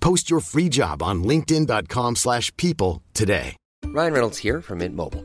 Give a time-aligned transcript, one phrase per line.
[0.00, 3.56] Post your free job on linkedin.com/people slash people today.
[3.86, 5.24] Ryan Reynolds here from Mint Mobile.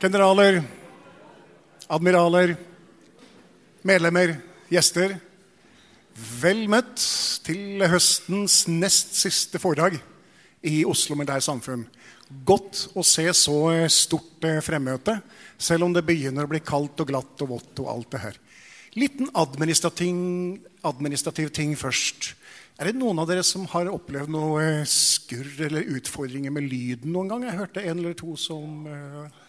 [0.00, 0.62] Generaler,
[1.92, 2.54] admiraler,
[3.84, 4.30] medlemmer,
[4.72, 5.12] gjester.
[6.40, 7.02] Vel møtt
[7.44, 9.98] til høstens nest siste foredrag
[10.64, 11.82] i Oslo Militære Samfunn.
[12.48, 13.58] Godt å se så
[13.92, 15.18] stort eh, fremmøte,
[15.60, 18.40] selv om det begynner å bli kaldt og glatt og vått og alt det her.
[18.96, 22.32] Liten administrativ, administrativ ting først.
[22.80, 27.12] Er det noen av dere som har opplevd noe eh, skurr eller utfordringer med lyden
[27.12, 27.48] noen gang?
[27.50, 29.46] Jeg hørte en eller to som eh,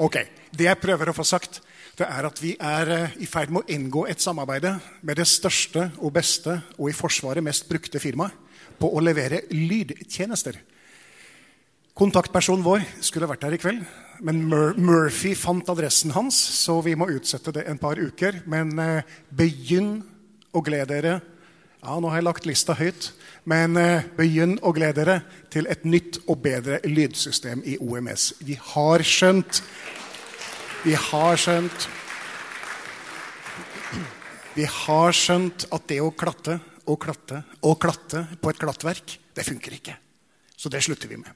[0.00, 0.16] Ok,
[0.50, 1.60] Det jeg prøver å få sagt,
[1.98, 4.64] det er at vi er eh, i ferd med å inngå et samarbeid
[5.04, 8.32] med det største og beste og i Forsvaret mest brukte firmaet
[8.80, 10.56] på å levere lydtjenester.
[11.92, 13.84] Kontaktpersonen vår skulle vært her i kveld,
[14.24, 18.40] men Mur Murphy fant adressen hans, så vi må utsette det en par uker.
[18.48, 19.98] Men eh, begynn
[20.56, 21.18] å glede dere.
[21.80, 23.12] Ja, nå har jeg lagt lista høyt.
[23.48, 25.20] Men eh, begynn å glede dere
[25.52, 28.34] til et nytt og bedre lydsystem i OMS.
[28.44, 29.62] Vi har skjønt
[30.84, 31.88] Vi har skjønt
[34.56, 39.46] Vi har skjønt at det å klatte og klatte og klatte på et klattverk, det
[39.46, 39.96] funker ikke.
[40.56, 41.32] Så det slutter vi med.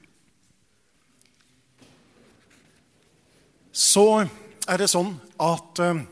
[3.71, 6.05] Så er det sånn at eh,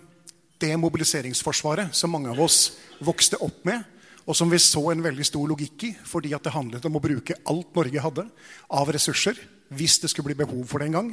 [0.63, 3.83] det mobiliseringsforsvaret som mange av oss vokste opp med,
[4.23, 7.03] og som vi så en veldig stor logikk i, fordi at det handlet om å
[7.03, 8.27] bruke alt Norge hadde
[8.71, 9.39] av ressurser,
[9.73, 11.09] hvis det skulle bli behov for det en gang,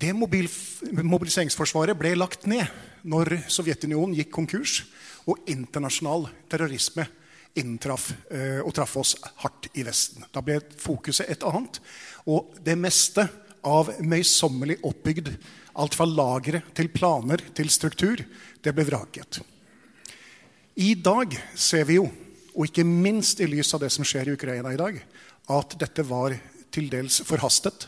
[0.00, 0.46] det mobil,
[0.96, 2.64] mobiliseringsforsvaret ble lagt ned
[3.04, 4.84] når Sovjetunionen gikk konkurs
[5.28, 7.04] og internasjonal terrorisme
[7.54, 10.24] inntraff och og traff oss hardt i Vesten.
[10.32, 11.80] Da ble fokuset et annet.
[12.26, 13.26] Og det meste
[13.64, 15.32] av møysommelig oppbygd,
[15.74, 18.22] alt fra lagre til planer til struktur,
[18.62, 19.40] det ble vraket.
[20.80, 22.06] I dag ser vi jo,
[22.56, 24.96] og ikke minst i lys av det som skjer i Ukraina i dag,
[25.52, 26.32] at dette var
[26.72, 27.84] til dels forhastet,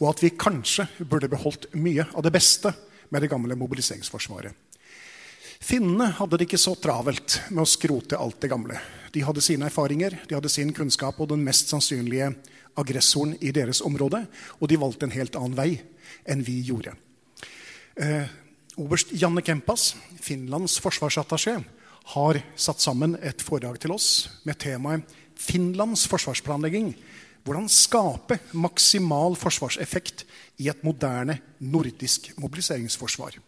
[0.00, 2.72] og at vi kanskje burde beholdt mye av det beste
[3.14, 4.56] med det gamle mobiliseringsforsvaret.
[5.62, 8.80] Finnene hadde det ikke så travelt med å skrote alt det gamle.
[9.14, 12.32] De hadde sine erfaringer, de hadde sin kunnskap og den mest sannsynlige
[12.74, 14.24] aggressoren i deres område,
[14.58, 15.76] og de valgte en helt annen vei
[16.26, 16.96] enn vi gjorde.
[17.94, 18.26] Eh,
[18.82, 21.60] oberst Janne Kempas, Finlands forsvarsattaché,
[22.04, 25.02] har satt sammen et foredrag til oss med temaet
[25.36, 26.94] 'Finlands forsvarsplanlegging'.
[27.44, 30.24] Hvordan skape maksimal forsvarseffekt
[30.58, 33.38] i et moderne nordisk mobiliseringsforsvar.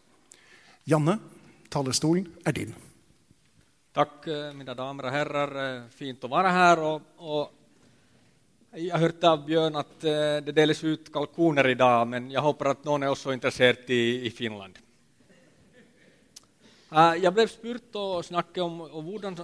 [0.86, 1.18] Janne,
[1.70, 2.74] talerstolen er din.
[3.94, 6.78] Tack eh, mina damer och herrar, eh, fint att vara här.
[6.78, 7.52] Och, och
[8.74, 10.10] jag hörde av Björn att eh,
[10.44, 14.30] det delas ut kalkoner idag, men jag hoppas att någon är också intresserad i, i
[14.30, 14.78] Finland.
[16.90, 19.36] Jag blev spurt och snackade om, om,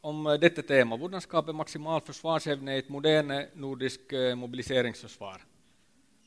[0.00, 5.44] om eh, detta tema, hur skapa maximal försvarsevne i ett modernt eh, nordiskt eh, mobiliseringsförsvar.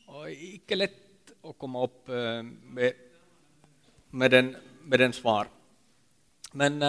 [0.08, 0.92] Och inte lätt
[1.44, 2.94] att komma upp med,
[4.10, 5.48] med, den, med den svar.
[6.52, 6.82] Men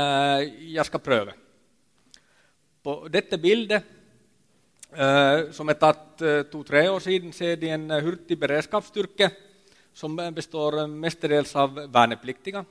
[0.72, 1.32] jag ska pröva.
[2.82, 3.80] På detta bild
[5.50, 9.30] som är tagit två-tre år sedan ser de en hurtig beredskapsstyrka
[9.92, 12.64] som består mestadels av värnpliktiga.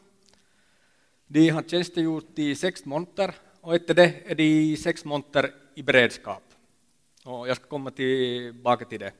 [1.34, 6.44] De har tjänstgjort i sex månader och efter det är de sex månader i beredskap.
[7.24, 9.14] Och jag ska komma tillbaka till det.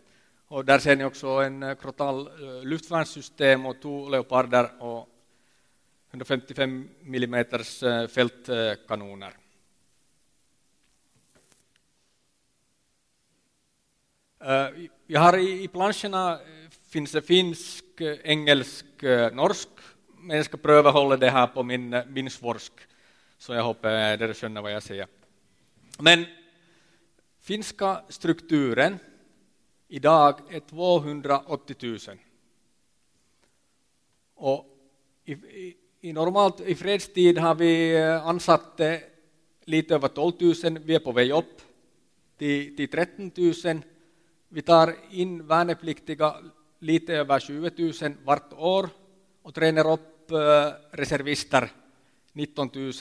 [0.48, 5.10] Och där ser ni också en eh, Crotal eh, luftvärnssystem och två Leoparder och
[6.10, 7.46] 155 mm
[8.08, 9.34] fältkanoner.
[15.08, 17.86] Jag har i planscherna eh, finns det finsk,
[18.24, 18.86] engelsk,
[19.32, 19.70] norsk,
[20.22, 22.74] men jag ska pröva hålla det här på min, eh, min svorsk,
[23.38, 25.08] så jag hoppas att känner vad jag säger.
[26.00, 26.26] Men
[27.40, 29.00] finska strukturen
[29.88, 31.98] idag är 280 000.
[34.36, 34.66] Och
[35.26, 38.96] i, i, i, normalt, i fredstid har vi eh, ansatt eh,
[39.66, 40.34] lite över 12
[40.64, 41.62] 000, vi är på väg upp
[42.38, 43.82] till, till 13 000.
[44.50, 46.36] Vi tar in värnpliktiga
[46.80, 48.90] lite över 20 000 vart år
[49.42, 51.70] och tränar upp Eh, reservister
[52.34, 52.92] 19 000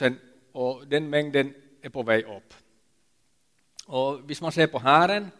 [0.51, 2.53] och den mängden är på väg upp.
[3.87, 5.31] Och om man ser på hären,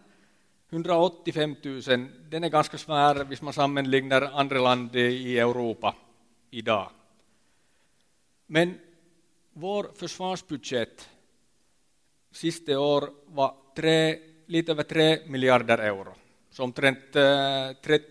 [0.69, 1.81] 185 000,
[2.29, 5.95] den är ganska svår om man sammanlignar andra land i Europa
[6.49, 6.89] idag.
[8.45, 8.79] Men
[9.53, 11.09] vår försvarsbudget
[12.31, 16.13] sista år var tre, lite över 3 miljarder euro,
[16.49, 17.19] som 30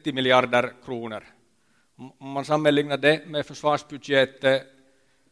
[0.05, 1.25] eh, miljarder kronor.
[2.01, 4.61] Om man sammanlignar det med försvarsbudgeten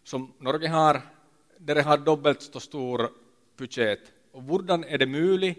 [0.05, 1.01] som Norge har,
[1.59, 3.11] där det har dubbelt så stor
[3.57, 4.13] budget.
[4.33, 5.59] Och hur är det möjligt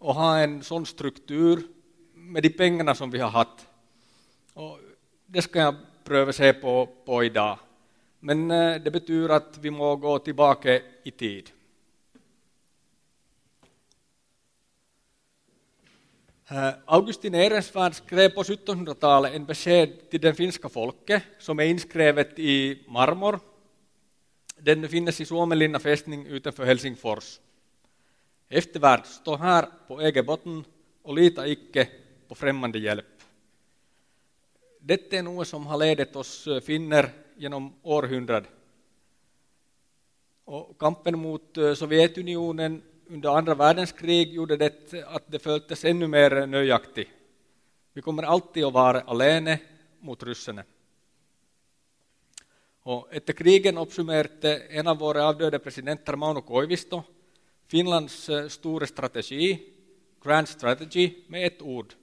[0.00, 1.62] att ha en sån struktur
[2.14, 3.66] med de pengarna som vi har haft?
[4.54, 4.78] Och
[5.26, 5.74] det ska jag
[6.04, 7.58] pröva se på, på idag.
[8.20, 11.50] Men eh, det betyder att vi må gå tillbaka i tid.
[16.48, 22.38] Äh, Augustin Ehrensvärd skrev på 1700-talet en besked till den finska folket som är inskrivet
[22.38, 23.40] i marmor.
[24.58, 27.40] Den finns i Suomenlinna fästning utanför Helsingfors.
[28.48, 30.64] Eftervärd, stå här på egen botten
[31.02, 31.88] och lita icke
[32.28, 33.22] på främmande hjälp.
[34.80, 38.44] Detta är något som har ledit oss äh, finner genom århundrad.
[40.44, 46.46] Och kampen mot äh, Sovjetunionen under andra världskrig gjorde det att det följdes ännu mer
[46.46, 47.10] nöjaktigt.
[47.92, 49.58] Vi kommer alltid att vara alene
[50.00, 50.64] mot ryssarna.
[52.82, 57.02] Och efter krigen uppsummerade en av våra avdöda presidenter, Mauno Koivisto,
[57.66, 59.72] Finlands eh, stora strategi,
[60.24, 61.94] Grand Strategy, med ett ord.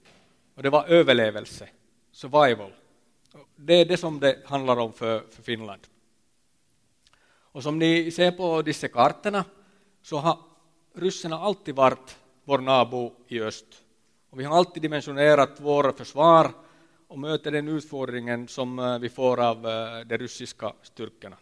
[0.54, 1.68] Och det var överlevelse,
[2.12, 2.72] survival.
[3.56, 5.80] Det är det som det handlar om för, för Finland.
[7.54, 9.44] Och som ni ser på dessa kartorna
[10.02, 10.38] så har
[10.94, 13.84] ryssarna alltid varit vår nabo i öst.
[14.30, 16.50] Och vi har alltid dimensionerat våra försvar
[17.08, 21.36] och möter den utfordringen som eh, vi får av eh, de ryska styrkorna.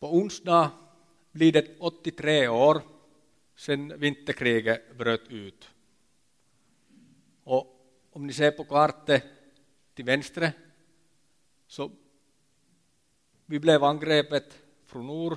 [0.00, 0.70] På onsdag
[1.32, 2.82] blir det 83 år
[3.54, 5.70] sedan vinterkriget bröt ut.
[7.44, 7.66] Och
[8.10, 9.20] om ni ser på kartan
[9.94, 10.52] till vänster
[11.66, 11.90] så
[13.46, 15.36] vi blev angrepet från norr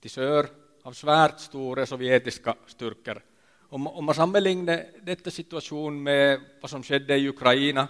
[0.00, 0.46] till söder
[0.82, 3.22] av svärt stora sovjetiska styrkor.
[3.68, 7.88] Om, om man sammanlignar detta situation med vad som skedde i Ukraina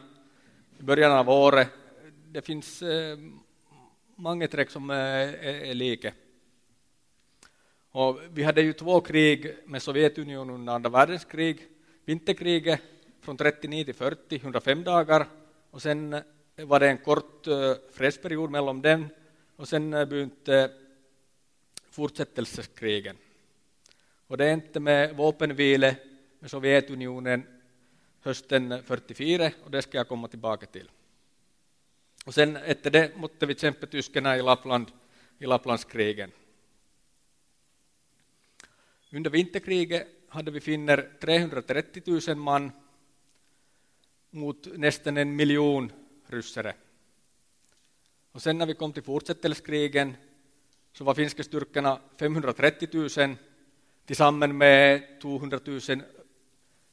[0.78, 1.68] i början av året,
[2.32, 3.18] det finns eh,
[4.16, 6.12] många träck som är, är, är lika.
[7.90, 11.66] Och vi hade ju två krig med Sovjetunionen under andra världskrig.
[12.04, 12.80] Vinterkriget
[13.20, 15.26] från 39 till 40, 105 dagar.
[15.70, 16.22] Och sen
[16.56, 19.08] var det en kort eh, fredsperiod mellan dem.
[19.56, 20.72] Och sen eh, begynte
[21.90, 23.16] fortsättelseskrigen.
[24.26, 25.96] Och det är inte med vapenvile
[26.38, 27.46] med Sovjetunionen
[28.20, 30.90] hösten 44 och det ska jag komma tillbaka till.
[32.24, 34.92] Och sen efter det måste vi kämpa tyskarna i Lappland
[35.38, 36.30] i Lapplandskrigen.
[39.12, 42.72] Under vinterkriget hade vi finner 330 000 man
[44.30, 45.92] mot nästan en miljon
[46.26, 46.74] ryssare.
[48.34, 50.16] Och sen när vi kom till fortsättelskrigen
[50.92, 53.36] så var finska styrkorna 530 000
[54.06, 55.80] tillsammans med 200 000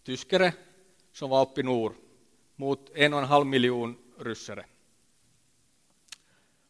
[0.03, 0.53] tyskare
[1.11, 1.93] som var uppe i norr
[2.55, 4.65] mot en och en halv miljon ryssare.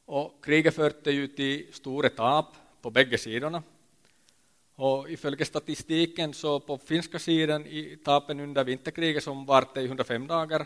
[0.05, 3.63] Och kriget förde ju till stora tap på bägge sidorna.
[4.75, 10.27] Och ifölge statistiken så på finska sidan i tapen under vinterkriget som varte i 105
[10.27, 10.65] dagar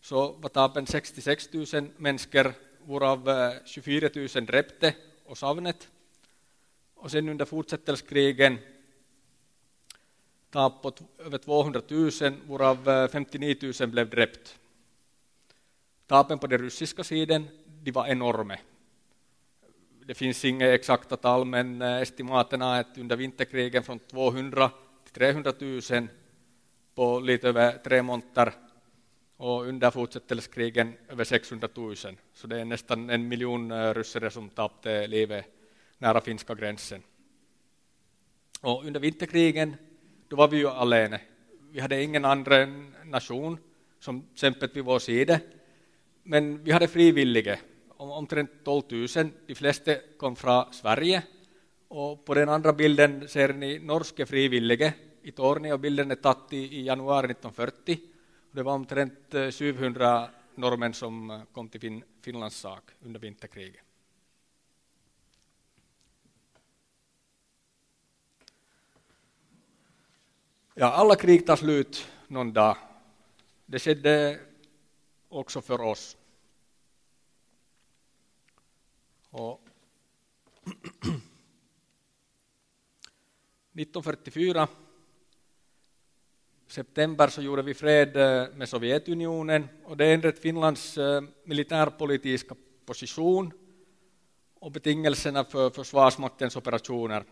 [0.00, 2.54] så var tapen 66 000 människor
[2.86, 5.88] varav 24 000 dräpte och savnet.
[6.94, 8.58] Och sen under fortsättelskrigen
[10.50, 12.10] tap på över 200 000
[12.46, 14.58] varav 59 000 blev dräpt.
[16.06, 17.48] Tapen på den ryska sidan
[17.82, 18.56] de var enorma.
[20.06, 24.70] det finns inga exakta tal, men eh, estimaten är att under vinterkrigen från 200
[25.04, 26.08] till 300 000
[26.94, 28.52] på lite över tre månader
[29.44, 31.96] och under fortsättningskrigen över 600 000.
[32.34, 35.44] Så det är nästan en miljon eh, ryssare som tappade livet
[35.98, 37.02] nära finska gränsen.
[38.60, 39.76] Och under vinterkrigen
[40.28, 41.20] då var vi ju alene.
[41.70, 43.58] Vi hade ingen annan nation
[43.98, 45.40] som kämpat vid vår sida.
[46.22, 47.58] Men vi hade frivilliga,
[47.96, 49.06] omtrent 12 000.
[49.46, 51.22] De flesta kom från Sverige.
[51.88, 55.78] Och på den andra bilden ser ni norska frivilliga i Tornio.
[55.78, 58.13] Bilden är tatt i januari 1940.
[58.54, 63.82] Det var omtrent eh, 700 norrmän som eh, kom till fin Finlands sak under vinterkriget.
[70.74, 72.76] Ja, alla krig tar slut någon dag.
[73.66, 74.40] Det skedde
[75.28, 76.16] också för oss.
[79.30, 79.60] Och
[83.72, 84.68] 1944
[86.74, 92.54] september så gjorde vi fred eh, med Sovjetunionen och det ändrade Finlands eh, militärpolitiska
[92.86, 93.52] position
[94.60, 97.24] och betingelserna för Försvarsmaktens operationer.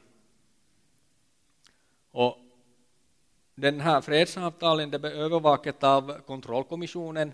[2.11, 2.39] Och
[3.55, 7.33] den här fredsavtalen det blev övervakat av kontrollkommissionen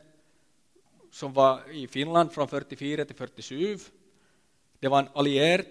[1.11, 3.79] som var i Finland från 44 till 47.
[4.79, 5.67] Det var en allierad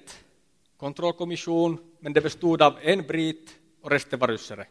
[0.78, 4.68] kontrollkommission, men det bestod av en brit och resten var ryssare.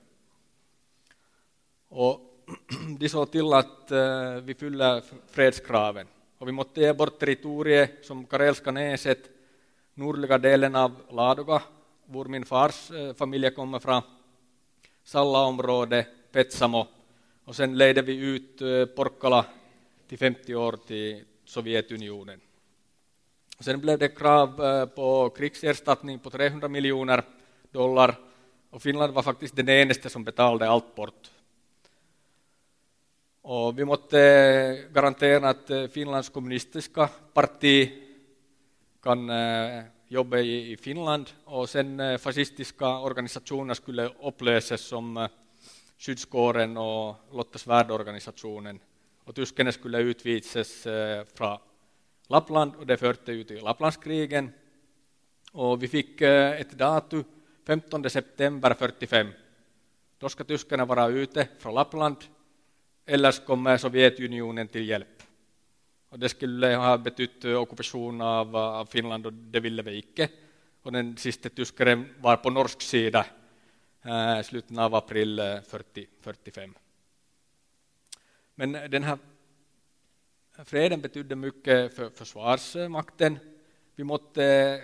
[1.88, 2.20] Och
[2.98, 6.06] de såg till att eh, vi fyller fredskraven.
[6.38, 9.30] Och vi måste ge bort territoriet som Karelska näset,
[9.94, 11.62] nordliga delen av Ladoga,
[12.06, 14.02] var min fars eh, familj kommer från,
[15.04, 16.86] Sallaområdet, Petsamo,
[17.44, 19.44] och sen ledde vi ut eh, Porkala Porkkala
[20.08, 22.40] till 50 år till Sovjetunionen.
[23.60, 27.22] Sen blev det krav på krigsersättning på 300 miljoner
[27.70, 28.14] dollar
[28.70, 31.30] och Finland var faktiskt den enda som betalade allt bort.
[33.48, 37.92] Och vi måste eh, garantera att eh, Finlands kommunistiska parti
[39.02, 45.28] kan eh, jobba i Finland och sen fascistiska organisationer skulle upplösas som
[45.98, 48.80] Skyddskåren och Lotta Svärd-organisationen.
[49.24, 50.86] Och tyskarna skulle utvisas
[51.34, 51.58] från
[52.28, 54.52] Lappland och det förde ut i Lapplandskrigen.
[55.52, 57.24] Och vi fick ett datum,
[57.66, 59.26] 15 september 45.
[60.18, 62.16] Då ska tyskarna vara ute från Lappland
[63.06, 65.22] eller kommer Sovjetunionen till hjälp.
[66.08, 70.28] Och det skulle ha betytt ockupation av, av Finland och det ville vi icke.
[70.82, 73.26] Och den sista tyskaren var på norsk sida
[74.40, 76.74] i slutet av april eh, 40, 45.
[78.54, 79.18] Men den här
[80.64, 83.38] freden betydde mycket för försvarsmakten.
[83.94, 84.82] Vi måste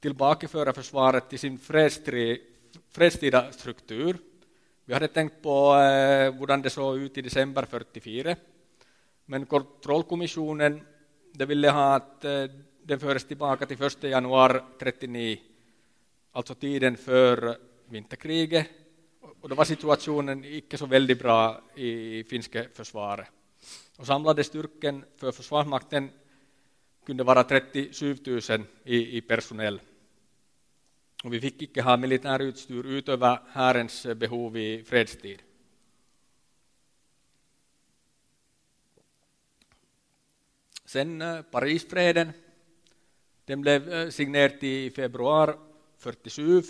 [0.00, 1.58] tillbakaföra försvaret till sin
[2.90, 4.16] fredstida struktur.
[4.88, 8.36] Vi hade tänkt på eh, hur det såg ut i december 44.
[9.24, 10.80] Men kontrollkommissionen
[11.32, 12.44] de ville ha att eh,
[12.82, 15.38] den fördes tillbaka till 1 januari 39,
[16.32, 17.56] alltså tiden för
[17.88, 18.66] vinterkriget.
[19.40, 23.26] Och då var situationen inte så väldigt bra i finska försvaret.
[23.98, 26.10] Och samlade styrkan för Försvarsmakten
[27.06, 28.40] kunde vara 37 000
[28.84, 29.80] i, i personell.
[31.24, 35.42] Och vi fick icke ha militärutstyr utöver härens behov i fredstid.
[40.84, 42.32] Sen eh, Parisfreden,
[43.44, 45.52] den blev eh, signerad i februari
[45.98, 46.62] 47.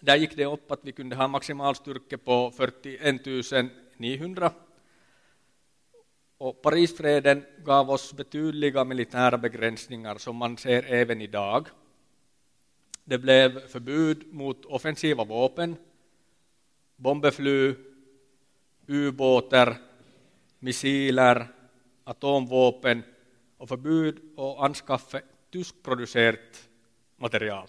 [0.00, 3.26] Där gick det upp att vi kunde ha maximal styrka på 41
[3.96, 4.52] 900.
[6.38, 11.68] Och Parisfreden gav oss betydliga militära begränsningar som man ser även idag.
[13.08, 15.76] Det blev förbud mot offensiva vapen,
[16.96, 17.74] bombefly,
[18.86, 19.76] ubåtar,
[20.58, 21.46] missiler,
[22.04, 23.02] atomvapen
[23.56, 26.68] och förbud att anskaffa tyskproducerat
[27.16, 27.68] material.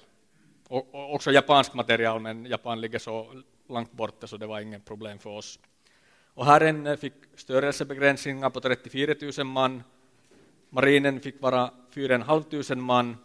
[0.68, 5.20] Och också japanskt material, men Japan ligger så långt borta så det var inget problem
[5.20, 5.60] för oss.
[6.34, 9.84] Och Herren eh, fick störelsebegränsningar på 34 000 man,
[10.70, 13.18] marinen fick vara 4 500 man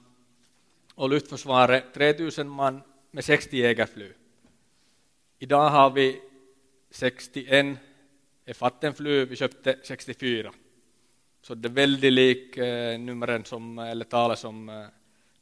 [0.94, 4.12] och luftförsvaret 3000 man med 60 jägarflyg.
[5.38, 6.20] Idag har vi
[6.90, 7.78] 61
[8.46, 10.52] F-18-flyg, vi köpte 64.
[11.42, 14.86] Så det är väldigt lik eh, numren som, eller talet som eh,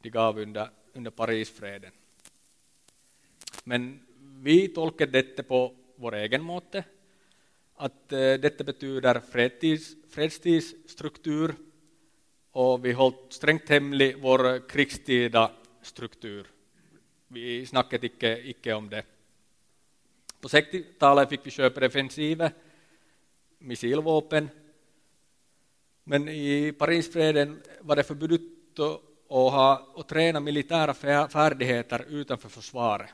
[0.01, 1.91] de gav under, under Parisfreden.
[3.63, 6.83] Men vi tolkar detta på vår egen måte,
[7.75, 11.55] att eh, detta betyder fredstids, fredstidsstruktur
[12.53, 16.47] och vi höll strängt hemlig vår krigstida struktur.
[17.27, 19.03] Vi snackade icke, icke om det.
[20.41, 22.51] På 60-talet fick vi köpa defensiva
[23.57, 24.49] missilvapen,
[26.03, 30.93] men i Parisfreden var det förbjudet att, ha, att träna militära
[31.27, 33.09] färdigheter utanför försvaret.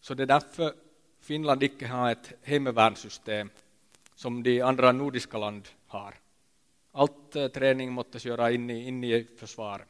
[0.00, 0.74] Så det är därför
[1.20, 3.50] Finland icke har ett hemvärnssystem
[4.14, 6.21] som de andra nordiska land har.
[6.92, 9.86] Allt eh, träning måste göra in i, in i försvar.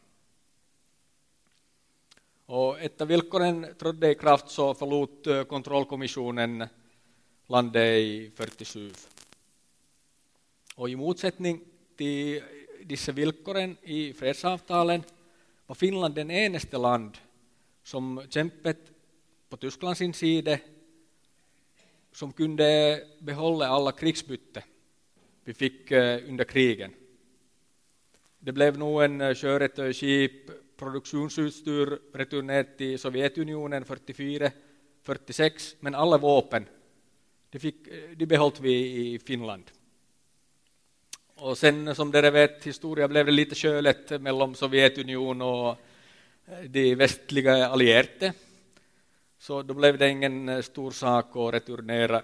[2.46, 6.68] Och ett av villkoren trädde i kraft så förlot eh, kontrollkommissionen
[7.46, 8.92] landet i 47.
[10.74, 11.60] Och i motsättning
[11.96, 12.42] till
[12.84, 15.02] dessa villkoren i fredsavtalen
[15.66, 17.18] var Finland den enaste land
[17.82, 18.78] som kämpet
[19.48, 20.58] på Tysklands sida
[22.12, 24.64] som kunde behålla alla krigsbytte
[25.44, 26.94] vi fick eh, under krigen.
[28.38, 30.30] Det blev nog en eh, eh
[30.76, 36.66] produktionsutstyr returnerat till Sovjetunionen 44-46, men alla vapen
[37.50, 38.74] de, fick, eh, de behållt vi
[39.14, 39.64] i Finland.
[41.34, 45.76] Och sen som dere vet historia blev det lite kölet mellan Sovjetunionen och
[46.68, 48.32] de västliga allierade.
[49.38, 52.22] Så då blev det ingen stor sak att returnera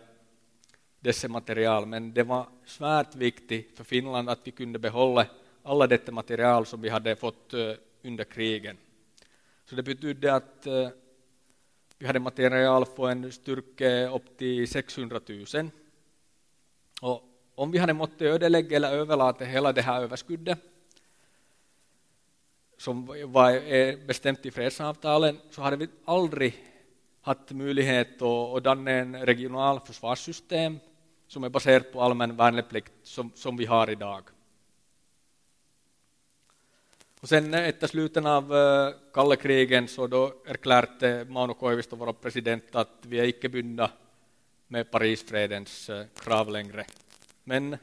[1.00, 5.26] dessa material, men det var svärt viktigt för Finland att vi kunde behålla
[5.62, 8.76] alla detta material som vi hade fått eh, under krigen.
[9.64, 10.88] Så det betydde att eh,
[11.99, 15.21] vi hade material för en styrka upp till 600
[15.55, 15.71] 000.
[17.00, 17.23] Och
[17.55, 20.59] om vi hade måttet ödelägga eller överlåta hela det här överskuddet
[22.78, 26.64] som var eh, bestämt i fredsavtalen så hade vi aldrig
[27.21, 30.78] haft möjlighet att danna en regional försvarssystem
[31.28, 34.23] som är baserat på allmän värnplikt som, som vi har idag.
[37.20, 42.12] Och sen eh, efter slutet av eh, kalla krigen så då erklärde Mauno Koivisto, vår
[42.12, 43.90] president, att vi är icke bundna
[44.66, 46.86] med Parisfredens eh, krav längre.
[47.45, 47.76] Men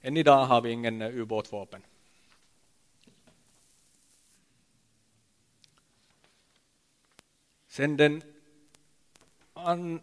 [0.00, 1.20] än idag har vi ingen ubåtvapen.
[1.20, 1.82] ubåtsvapen.
[7.68, 8.22] Sen den,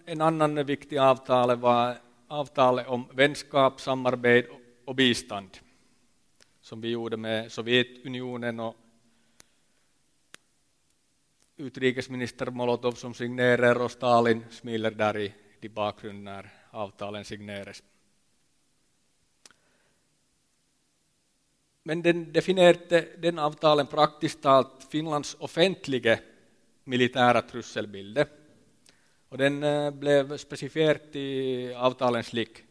[0.05, 4.49] en annan viktig avtal var avtalet om vänskap, samarbete
[4.85, 5.57] och bistånd
[6.61, 8.75] som vi gjorde med Sovjetunionen och
[11.57, 17.83] utrikesminister Molotov som signerar och Stalin smiler där i, i bakgrunden när avtalen signeras.
[21.83, 26.19] Men den definierade den avtalen praktiskt talat Finlands offentliga
[26.83, 28.27] militära trusselbilder.
[29.29, 32.63] Och den eh, blev specifierat i avtalens lik.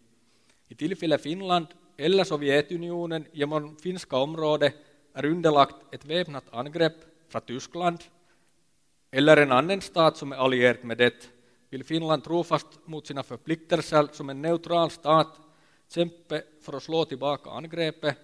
[0.68, 4.74] I tillfälle Finland eller Sovjetunionen genom finska området
[5.14, 6.96] är underlagt ett väpnat angrepp
[7.28, 7.98] från Tyskland
[9.10, 11.30] eller en annan stat som är allierad med det
[11.70, 15.40] vill Finland trofast mot sina förpliktelser som en neutral stat
[15.88, 18.16] kämpa för att slå tillbaka angreppet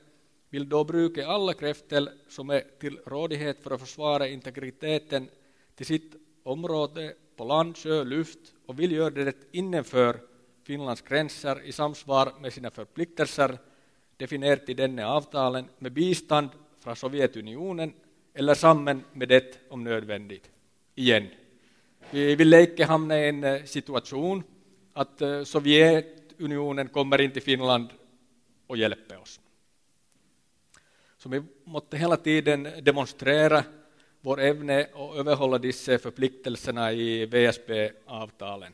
[0.48, 5.28] vill då bruka alla krafter som är till rådighet för att försvara integriteten
[5.74, 10.20] till sitt område på land, sjö, luft och vill göra det innanför
[10.64, 13.59] Finlands gränser i samsvar med sina förpliktelser
[14.16, 16.48] definierat i denna avtalen med bistånd
[16.81, 17.92] från Sovjetunionen
[18.35, 20.50] eller samman med det om nödvändigt.
[20.94, 21.26] Igen.
[22.11, 24.42] Vi vill inte hamna i en eh, situation
[24.92, 27.88] att eh, Sovjetunionen kommer in till Finland
[28.66, 29.40] och hjälper oss.
[31.16, 33.64] Så vi måste hela tiden demonstrera
[34.20, 38.72] vår evne att överhålla dessa förpliktelserna i VSB-avtalen.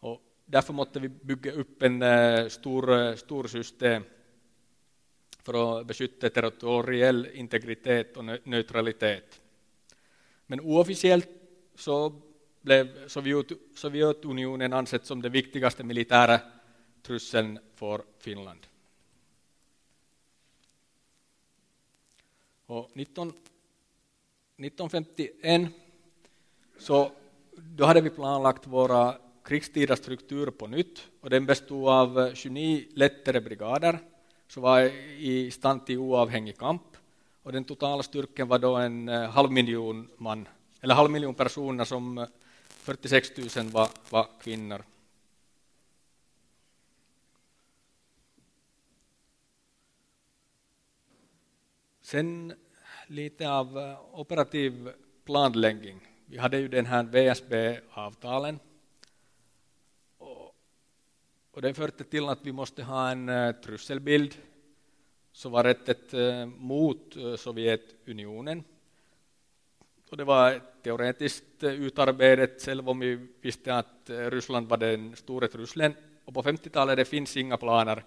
[0.00, 4.02] Och därför måste vi bygga upp en eh, stor, eh, stor system
[5.42, 9.40] för att beskydda territoriell integritet och neutralitet.
[10.46, 11.28] Men oofficiellt
[11.74, 12.22] så
[12.60, 13.08] blev
[13.74, 16.40] Sovjetunionen ansett som den viktigaste militära
[17.02, 18.66] trusseln för Finland.
[22.66, 23.32] Och 19
[24.60, 25.68] 1951
[26.78, 27.12] så
[27.54, 33.40] då hade vi planlagt våra krigstida strukturer på nytt och den bestod av 29 lättare
[33.40, 33.98] brigader
[34.48, 34.80] som var
[35.18, 36.82] i stand till oavhängig kamp
[37.42, 40.48] och den totala styrkan var då en eh, halv miljon man,
[40.80, 42.26] eller halv miljon personer som eh,
[42.68, 44.82] 46 000 var, var kvinnor.
[52.02, 52.54] Sen
[53.10, 54.92] lite av eh, operativ
[55.24, 56.08] planläggning.
[56.26, 58.58] Vi hade ju den här VSB-avtalen.
[60.18, 60.54] Och,
[61.50, 64.34] och det förde till att vi måste ha en uh, trusselbild
[65.32, 68.64] så var rättet eh, mot Sovjetunionen.
[70.10, 75.94] Och det var teoretiskt utarbetat, själv om vi visste att Ryssland var den stora trusseln.
[76.24, 78.04] Och på 50-talet det finns inga planer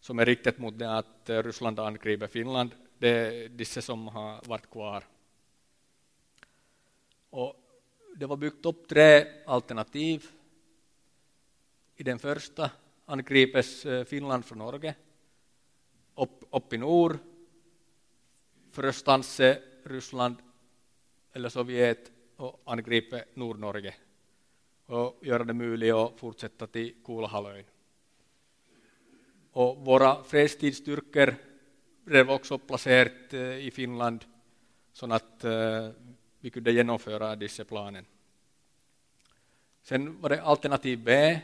[0.00, 2.70] som är riktat mot det att Ryssland angriper Finland.
[3.02, 5.04] Det är dessa som har varit kvar.
[7.30, 7.56] Och
[8.16, 10.26] det var byggt upp tre alternativ.
[11.96, 12.70] I den första
[13.04, 14.94] angripes eh, Finland från Norge
[16.14, 17.18] upp, upp i norr,
[18.70, 20.36] förstanse Ryssland
[21.32, 23.94] eller Sovjet och angriper Nordnorge
[24.86, 27.64] och göra det möjligt att fortsätta till Kolahalvön.
[29.52, 31.51] Och våra fredstidsstyrkor
[32.04, 34.24] blev också placerat eh, i Finland
[34.92, 35.90] så att eh,
[36.40, 38.06] vi kunde genomföra dessa planen.
[39.82, 41.40] Sen var det alternativ B,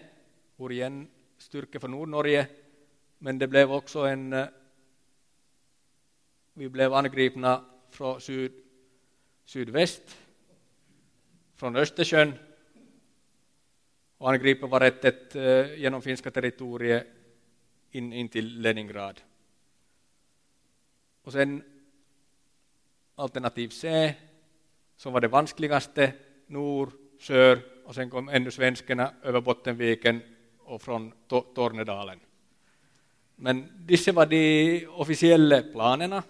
[0.71, 2.47] igen styrka för Nordnorge,
[3.19, 4.47] men det blev också en eh,
[6.53, 8.53] vi blev angripna från syd,
[9.45, 10.19] sydväst,
[11.55, 12.33] från Östersjön
[14.19, 17.07] och angripen var rättet eh, genom finska territoriet
[17.91, 19.21] in, in till Leningrad.
[21.29, 21.63] Och sen
[23.15, 24.15] alternativ C,
[24.97, 26.13] som var det vanskligaste,
[26.47, 30.21] Nor, sör och sen kom ännu svenskarna över Bottenviken
[30.59, 32.21] och från Tornedalen.
[33.37, 36.23] Men dessa var de officiella planerna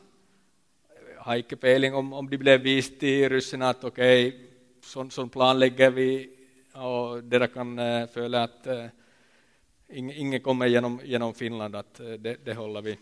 [1.17, 4.41] har inte pejling om, om de blev vist till ryssarna att okej, okay,
[4.83, 6.31] sån, sån plan lägger vi
[6.73, 8.87] och det kan äh, följa att äh,
[9.89, 12.99] ingen kommer genom, genom Finland, att äh, det, det håller vi.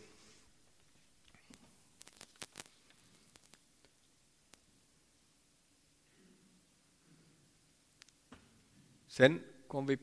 [9.16, 9.96] Sen kom vi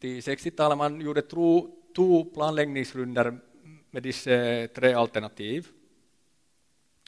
[0.00, 3.38] till 60-talet, man gjorde två planläggningsrunder
[3.90, 5.68] med dessa eh, tre alternativ.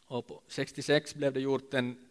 [0.06, 2.08] Och på 66 blev det gjort en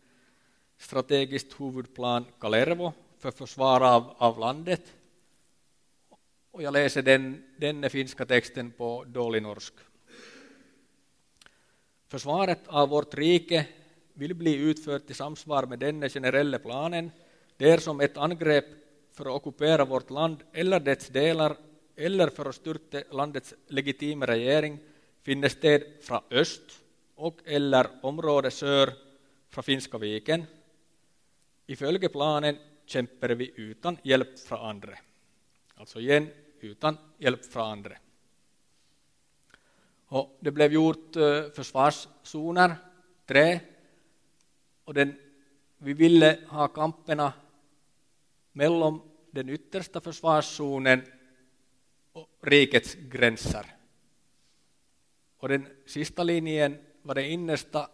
[0.77, 4.93] strategisk huvudplan Kalervo för försvar av, av landet.
[6.51, 9.73] Och jag läser den, den finska texten på dålig norsk.
[12.07, 13.67] Försvaret av vårt rike
[14.13, 17.11] vill bli utfört i samsvar med den generella planen,
[17.57, 18.84] där som ett angrepp
[19.15, 21.57] för att ockupera vårt land eller dess delar
[21.95, 24.79] eller för att styrta landets legitima regering
[25.23, 26.83] finner sted från öst
[27.15, 28.93] och eller område sör
[29.49, 30.45] från Finska viken.
[31.67, 31.75] I
[32.09, 34.97] planen kämpar vi utan hjälp från andra.
[35.75, 36.27] Alltså igen,
[36.59, 37.97] utan hjälp från andra.
[40.07, 42.75] Och det blev gjort eh, försvarszoner,
[43.25, 43.59] tre,
[44.83, 45.15] och den,
[45.77, 47.33] vi ville ha kamperna
[48.55, 51.01] mellan den yttersta försvarszonen
[52.11, 53.75] och rikets gränser.
[55.37, 57.89] Och den sista linjen var det innersta,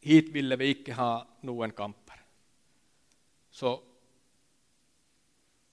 [0.00, 2.22] hit ville vi icke ha någon kamper.
[3.50, 3.82] Så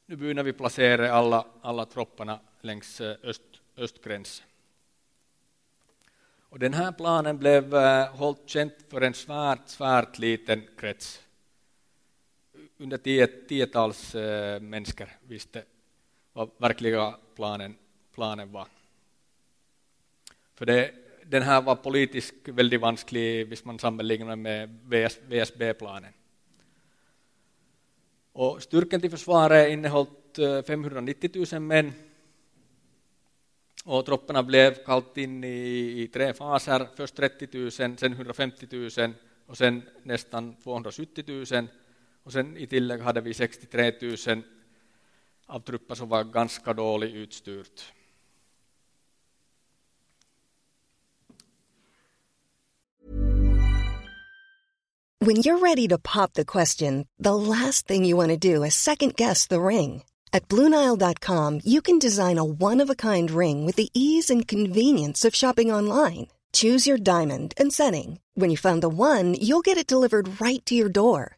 [0.06, 4.45] nu börjar vi placera alla, alla tropparna längs öst, östgränsen.
[6.39, 7.75] Och den här planen blev
[8.08, 11.21] hållt känt för en svärt, svärt liten krets.
[12.81, 15.63] Under tio, tiotals äh, eh, människor visste
[16.33, 17.75] vad verkliga planen,
[18.15, 18.67] planen var.
[20.55, 20.91] För det
[21.25, 26.13] den här var politiskt väldigt vansklig hvis man sammanlignar med VS, VSB-planen.
[28.33, 30.05] Och styrkan till försvaret innehöll
[30.67, 31.93] 590 000 män
[33.85, 38.67] och tropperna blev kallt in i, i tre faser, först 30 000, sen 150
[38.97, 39.13] 000
[39.45, 41.67] och sen nästan 270 000
[42.23, 43.93] och sen i tillägg hade vi 63
[44.27, 44.43] 000
[45.47, 47.93] av som var ganska dåligt utstyrt.
[55.23, 58.73] When you're ready to pop the question, the last thing you want to do is
[58.73, 60.03] second guess the ring.
[60.34, 64.47] At Bluenile.com, you can design a one of a kind ring with the ease and
[64.47, 66.27] convenience of shopping online.
[66.53, 68.19] Choose your diamond and setting.
[68.34, 71.38] When you find the one, you'll get it delivered right to your door.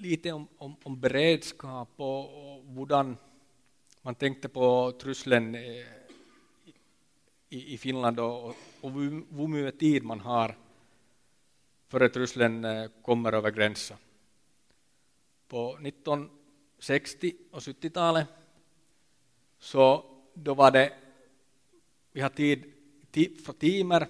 [0.00, 3.16] lite om, om, om beredskap och, och hurdan
[4.02, 5.60] man tänkte på trusseln eh,
[7.48, 10.56] i, i Finland och, och hur mycket tid man har
[11.88, 13.96] före trusseln eh, kommer över gränsen.
[15.48, 18.26] På 1960 och 70-talet
[19.58, 20.92] så då var det,
[22.12, 22.72] vi har tid,
[23.10, 24.08] tid från timmar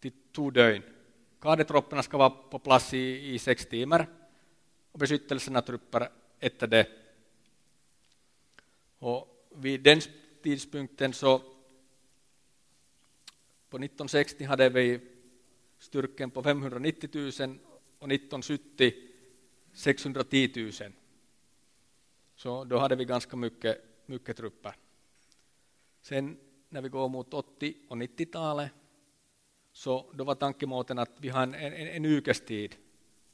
[0.00, 0.82] till två dygn.
[1.40, 4.06] Kadetropperna ska vara på plats i, i sex timmar
[4.92, 6.88] och beskyttelsen trupper efter det.
[8.98, 10.00] Och vid den
[10.42, 11.38] tidpunkten så
[13.68, 15.00] på 1960 hade vi
[15.78, 17.28] styrkan på 590 000
[17.98, 18.92] och 1970
[19.72, 20.92] 610 000.
[22.34, 24.76] Så då hade vi ganska mycket, mycket trupper.
[26.02, 26.36] Sen
[26.68, 28.72] när vi går mot 80 och 90-talet
[29.72, 32.76] så då var tankemåten att vi har en, en, en yrkestid.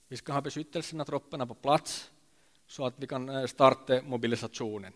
[0.08, 2.10] Vi ska ha beskyttelsen av på plats
[2.66, 4.92] så att vi kan starta mobilisationen.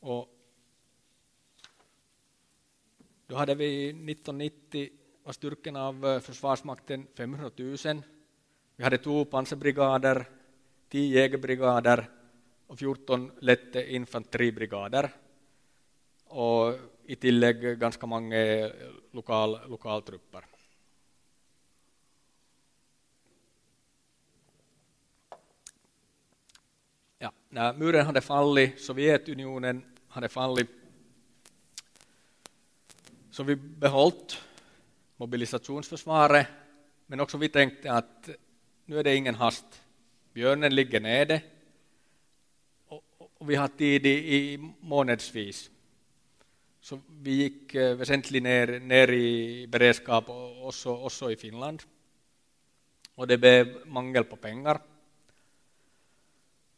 [0.00, 0.28] Och
[3.26, 4.90] då hade vi 1990
[5.22, 8.02] var styrkan av Försvarsmakten 500 000.
[8.76, 10.28] Vi hade två pansarbrigader,
[10.88, 12.10] tio jägarbrigader
[12.66, 15.10] och 14 lätta infanteribrigader.
[16.24, 16.74] Och
[17.06, 18.72] i tillägg ganska många eh,
[19.10, 20.44] lokal, lokaltrupper.
[27.18, 30.68] Ja, när muren hade fallit, Sovjetunionen hade fallit,
[33.30, 34.40] så vi behållit
[35.16, 36.46] mobilisationsförsvaret,
[37.06, 38.30] men också vi tänkte att
[38.84, 39.64] nu är det ingen hast.
[40.32, 41.42] Björnen ligger nere
[42.88, 43.02] och,
[43.38, 45.70] och vi har tid i, i månadsvis.
[46.80, 50.24] Så vi gick eh, väsentligt ner, ner i beredskap
[50.62, 51.82] också, också i Finland.
[53.14, 54.80] Och det blev mangel på pengar.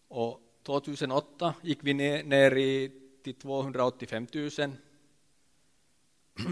[0.08, 4.50] Och 2008 gick vi ner, i, till 285 000.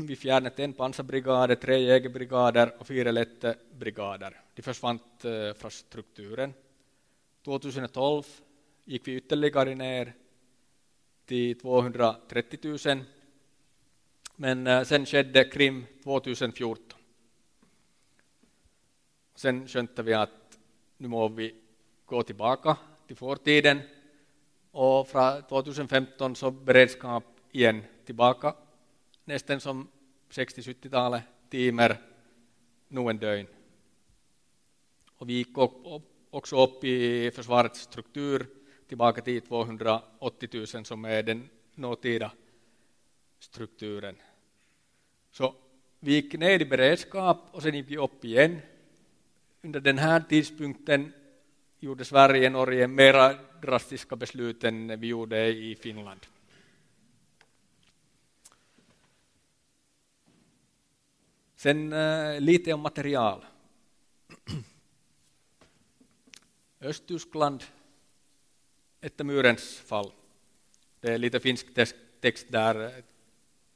[0.06, 4.40] Vi fjärnade en pansarbrigad, tre jägarbrigader och fyra lätta brigader.
[4.54, 6.54] De försvann eh, från strukturen.
[7.44, 8.22] 2012
[8.84, 10.12] gick vi ytterligare ner
[11.26, 13.04] till 230 000
[14.36, 16.98] men eh, sen skedde Krim 2014.
[19.34, 20.58] Sen skönte vi att
[20.96, 21.54] nu må vi
[22.06, 23.80] gå tillbaka till fortiden
[24.74, 28.54] och från 2015 så beredskap igen tillbaka
[29.24, 29.88] nästan som
[30.30, 32.00] 60-70-talet, timer,
[32.88, 33.46] nu en dögn.
[35.18, 35.58] Och vi gick
[36.30, 38.46] också upp i försvarets struktur
[38.88, 42.32] tillbaka till 280 000 som är den nåtida
[43.38, 44.16] strukturen.
[45.30, 45.54] Så
[46.00, 48.60] vi gick ner i beredskap och sen gick vi upp igen.
[49.62, 51.12] Under den här tidpunkten
[51.78, 53.34] gjorde Sverige och Norge mera
[53.64, 56.20] drastiska besluten vi gjorde i Finland.
[61.56, 63.44] Sen eh, lite om material.
[66.80, 67.64] Östtyskland
[69.00, 70.12] efter murens fall.
[71.00, 71.66] Det är lite finsk
[72.20, 73.04] text där eh,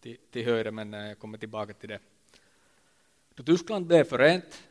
[0.00, 1.98] till, till höger, men eh, jag kommer tillbaka till det.
[3.34, 4.67] Då Tyskland blev förent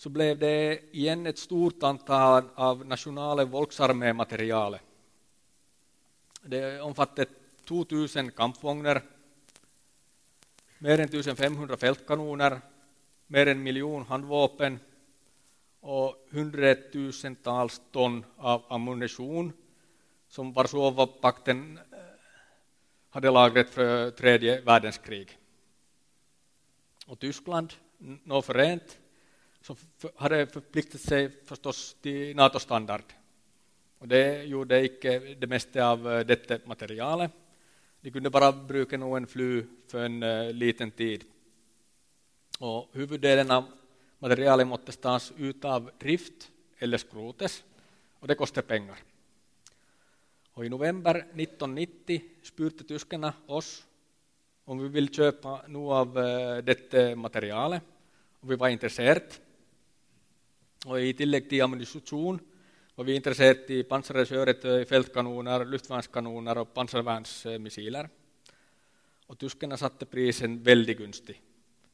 [0.00, 4.78] så blev det igen ett stort antal av nationale Volksarmé-material.
[6.42, 7.30] Det omfattade
[7.64, 9.02] 2000 kampvagnar,
[10.78, 12.60] mer än 1500 fältkanoner,
[13.26, 14.78] mer än en miljon handvapen
[15.80, 19.52] och hundratusentals ton av ammunition
[20.28, 21.98] som Warszawapakten eh,
[23.10, 25.38] hade lagrat för tredje världskrig.
[27.06, 28.99] Och Tyskland, nå förent,
[29.62, 29.76] så
[30.16, 33.02] hade förpliktat sig förstås till NATO-standard.
[33.98, 37.30] Och det gjorde icke det mesta av eh, detta materialet.
[38.00, 41.24] De kunde bara bruka någon fly för en eh, liten tid.
[42.58, 43.64] Och huvuddelen av
[44.18, 47.64] materialet måste tas ut av drift eller skrotes
[48.18, 48.98] och det kostar pengar.
[50.52, 53.84] Och I november 1990 spurte tyskarna oss
[54.64, 57.80] om vi vill köpa något av eh, detta material.
[58.40, 59.49] Och vi var intresserade.
[60.86, 62.38] Och I tillägg till ammunition
[62.94, 68.08] var vi intresserade i pansarköret, eh, fältkanoner, luftvärnskanoner och pansarvärnsmissiler.
[69.26, 71.40] Och tyskarna satte prisen väldigt gunstigt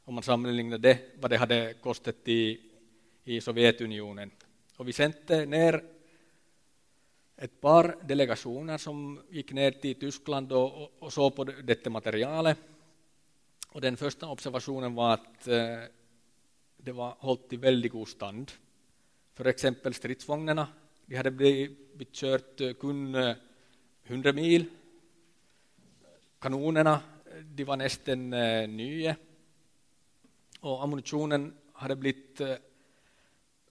[0.07, 2.61] om man sammanlignade det vad det hade kostat i,
[3.25, 4.31] i Sovjetunionen.
[4.77, 5.85] Och vi sände ner
[7.37, 12.59] ett par delegationer som gick ner till Tyskland och, och, och såg på detta materialet.
[13.69, 15.83] Och den första observationen var att eh,
[16.77, 18.53] det var hållit i väldigt god stand.
[19.37, 20.69] För exempel stridsvagnarna,
[21.07, 23.37] de hade blivit kört eh, kun eh,
[24.05, 24.65] 100 mil.
[26.39, 28.31] Kanonerna, eh, de var nästan
[28.77, 29.17] nya.
[30.61, 32.41] Och ammunitionen hade blivit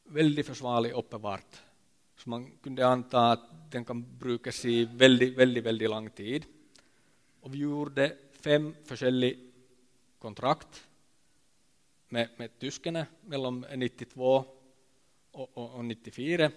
[0.04, 1.62] väldigt försvarlig uppenbart.
[2.18, 6.46] Så man kunde anta att den kan brukas i väldigt, väldigt, väldigt lång tid.
[7.42, 9.40] Och vi gjorde fem olika
[10.20, 10.88] kontrakt
[12.10, 14.55] med, med tyskarna mellan 92
[15.36, 16.52] och, och, och 94.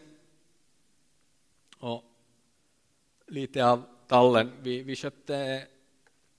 [1.79, 2.05] Och
[3.27, 4.53] lite av tallen.
[4.63, 5.67] Vi, vi köpte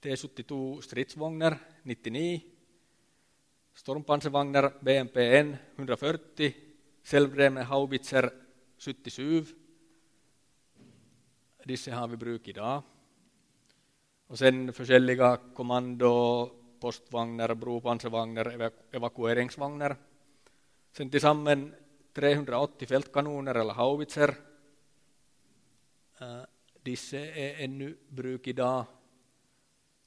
[0.02, 2.40] T72 stridsvagnar 99,
[3.74, 6.54] stormpansarvagnar BMPN 140,
[7.04, 8.30] självdrivna haubitser
[8.78, 9.44] 77.
[11.64, 12.82] Dessa har vi bruk idag.
[14.26, 16.50] Och sen försäljliga kommando,
[16.80, 19.96] postvagnar, bropansarvagnar, evakueringsvagnar.
[20.92, 21.74] Sen tillsammans
[22.12, 24.34] 380 fältkanoner eller haubitser.
[26.82, 28.84] Disse e är ännu bruk idag.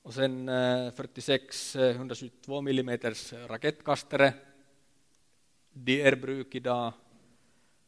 [0.02, 0.48] Och sen
[0.96, 3.00] 46 122 mm
[3.48, 4.34] raketkastare.
[5.74, 6.94] De är bruk idag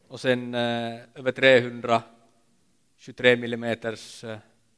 [0.07, 2.03] och sen över 300
[2.97, 3.77] 23 mm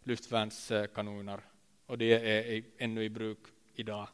[0.03, 1.39] luftvärnskanoner
[1.85, 3.39] och det är ännu i bruk
[3.75, 4.07] idag.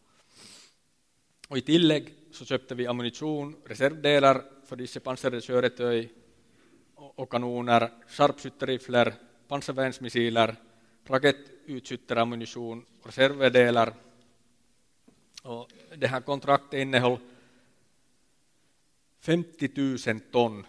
[1.47, 6.09] Och I tillägg så köpte vi ammunition, reservdelar för dessa pansrade
[6.95, 9.13] och kanoner, sharpskytterifler,
[9.47, 10.55] pansarvärnsmissiler,
[11.05, 13.93] raketutskjuterammunition och reservdelar.
[15.43, 17.17] Och det här kontraktet innehöll
[19.19, 19.69] 50
[20.07, 20.65] 000 ton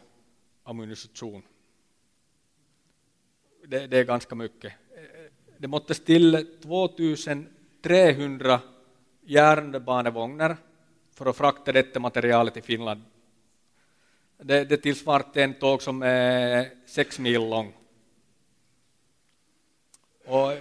[0.63, 1.43] ammunition.
[3.67, 4.73] Det, det, är ganska mycket.
[5.59, 8.61] Det måttes till 2300
[9.23, 10.57] järnbanevagnar
[11.13, 13.03] för att frakta detta materialet till Finland.
[14.39, 17.75] Det, det tillsvarte en tåg som är sex mil lång.
[20.25, 20.59] Och eh,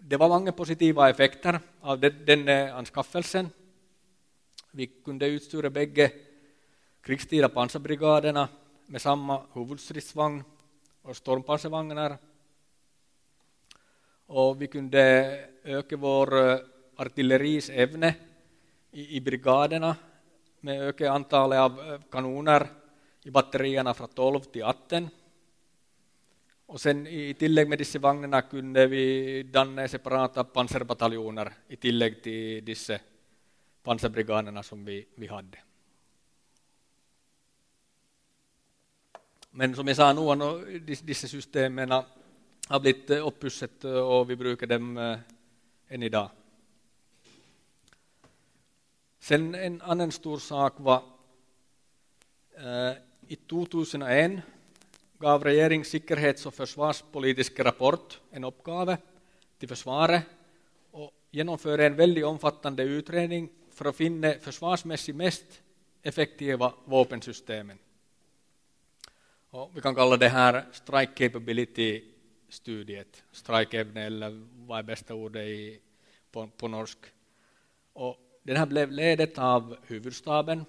[0.00, 3.50] det var många positiva effekter av den eh, anskaffelsen.
[4.70, 6.10] Vi kunde utstyra bägge
[7.02, 8.48] krigstida pansarbrigaderna
[8.86, 10.44] med samma huvudstridsvagn
[11.02, 12.18] och stormpansarvagnar.
[14.26, 15.00] Och vi kunde
[15.64, 16.58] öka vår eh,
[16.96, 18.14] artilleris evne
[18.90, 19.96] i, i brigaderna
[20.60, 22.66] med öka antalet av eh, kanoner
[23.22, 25.08] i batterierna från 12 till 18.
[26.66, 32.64] Och sen i tillägg med dessa vagnarna kunde vi danna separata pansarbataljoner i tillägg till
[32.64, 32.98] dessa
[33.82, 35.58] pansarbrigaderna som vi, vi hade.
[39.50, 41.90] Men som jag sa nu, dessa systemen
[42.68, 45.16] har blivit eh, uppusset eh, och vi brukar dem
[45.88, 46.30] än idag.
[49.20, 51.02] Sen en annan stor sak var
[52.56, 52.92] eh,
[53.28, 54.40] i 2001
[55.18, 58.98] gav regeringens säkerhets och försvarspolitiska rapport en uppgave
[59.58, 60.22] till försvaret
[60.90, 65.62] och genomförde en väldigt omfattande utredning för att finna försvarsmässigt mest
[66.02, 67.78] effektiva vapensystemen.
[69.50, 75.80] Och vi kan kalla det här strike capability-studiet, Strike eller vad är bästa ordet i,
[76.30, 76.98] på, på norsk.
[77.92, 80.64] Och den här blev ledet av huvudstaben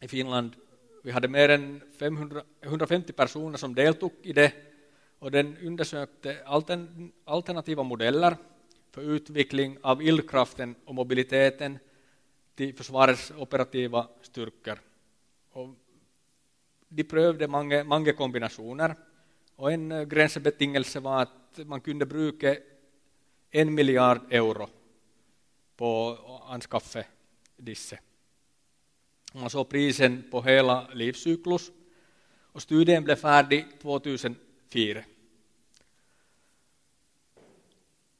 [0.00, 0.56] i Finland.
[1.02, 4.52] Vi hade mer än 500, 150 personer som deltog i det
[5.18, 6.42] och den undersökte
[7.24, 8.36] alternativa modeller
[8.90, 11.78] för utveckling av illkraften och mobiliteten
[12.54, 14.78] till försvarets operativa styrkor.
[15.50, 15.68] Och
[16.88, 18.96] de prövade många, många kombinationer
[19.56, 22.56] och en eh, gränsbetingelse var att man kunde bruka
[23.50, 24.68] en miljard euro
[25.78, 27.04] på att anskaffa.
[29.32, 31.70] Man såg prisen på hela livscyklus
[32.52, 35.04] och studien blev färdig 2004.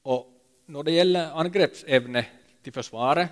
[0.02, 0.26] Och
[0.66, 2.26] när det gäller angreppsämne
[2.62, 3.30] till försvaret,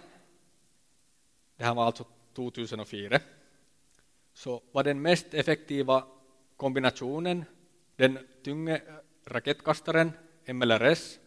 [1.57, 2.05] det här var alltså
[2.35, 3.20] 2004,
[4.35, 6.07] så var den mest effektiva
[6.57, 7.45] kombinationen
[7.97, 8.83] den tunga äh,
[9.27, 10.12] raketkastaren
[10.47, 11.18] MLRS,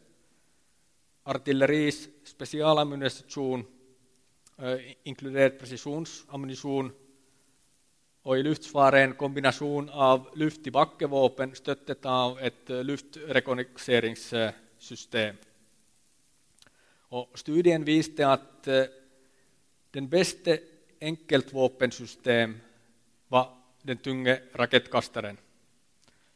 [1.30, 3.66] artilleris specialammunition,
[4.58, 6.92] eh, inkluderat precisionsammunition
[8.24, 15.36] och i luftförsvaret en kombination av luft i backevapen stöttet av ett eh, luftrekognoseringssystem.
[17.10, 18.84] Och studien visade att eh,
[19.92, 20.58] den bästa
[21.00, 22.60] enkeltvapensystem
[23.28, 25.38] var den tunga raketkastaren.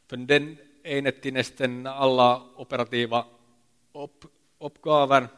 [0.06, 3.26] För den enhet till nästan alla operativa
[3.92, 4.24] upp,
[4.64, 5.28] uppgaver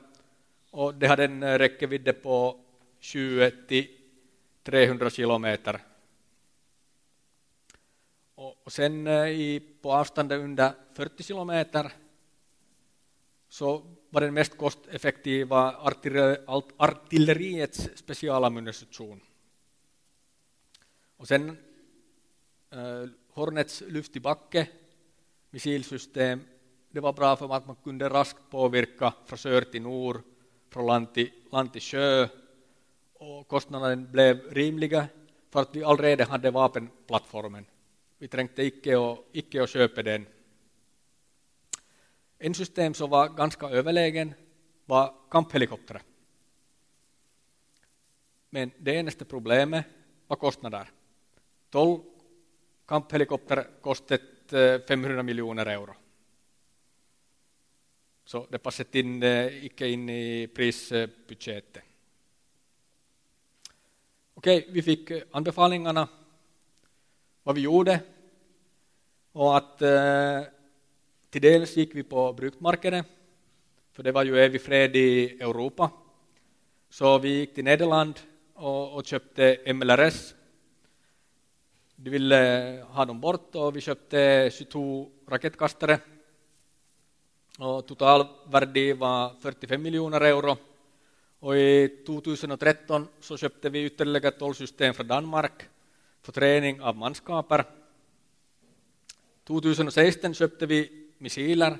[0.70, 2.61] och det hade en eh, räckvidd på
[2.99, 3.89] 20 till
[4.62, 5.81] 300 kilometer.
[8.35, 11.93] Och sen eh, i, på avståndet under 40 kilometer
[13.49, 15.77] så var den mest kosteffektiva
[16.77, 19.20] artilleriets specialammunition.
[21.16, 21.57] Och sen
[22.70, 24.68] eh, Hornets lyft i backe
[25.51, 26.41] missilsystem,
[26.91, 30.22] det var bra för att man kunde raskt påverka från till nord,
[30.70, 32.28] från land till, land till sjö
[33.14, 35.07] och kostnaden blev rimliga
[35.51, 37.66] för att vi allerede hade vapenplattformen.
[38.18, 40.26] Vi tänkte icke och, icke och köpa den.
[42.39, 44.34] En system som var ganska överlägen
[44.84, 46.03] var kamphelikoptrar.
[48.51, 49.87] Men det enaste problemet
[50.26, 50.91] var kostnader.
[51.70, 52.01] 12
[52.87, 54.22] kamphelikopter kostade
[54.53, 55.95] eh, 500 miljoner euro.
[58.27, 61.83] Så det passade in, eh, icke in eh, i prisbudgeten.
[61.83, 61.83] Eh,
[64.35, 66.09] Okej, vi fick anbefalingarna,
[67.43, 68.01] vad vi gjorde
[69.33, 70.43] och att eh,
[71.31, 73.05] till dels gick vi på bruktmarknaden,
[73.93, 75.91] för det var ju evig fred i Europa.
[76.91, 78.20] Så vi gick till Nederland
[78.55, 80.35] och, och köpte MLRS.
[81.97, 85.99] De ville ha dem bort och vi köpte 22 raketkastare.
[87.59, 90.57] Och totalvärde var 45 miljoner euro.
[91.41, 95.69] Och i 2013 så köpte vi ytterligare 12 system från Danmark
[96.23, 97.65] för träning av manskaper.
[99.45, 101.79] 2016 köpte vi missiler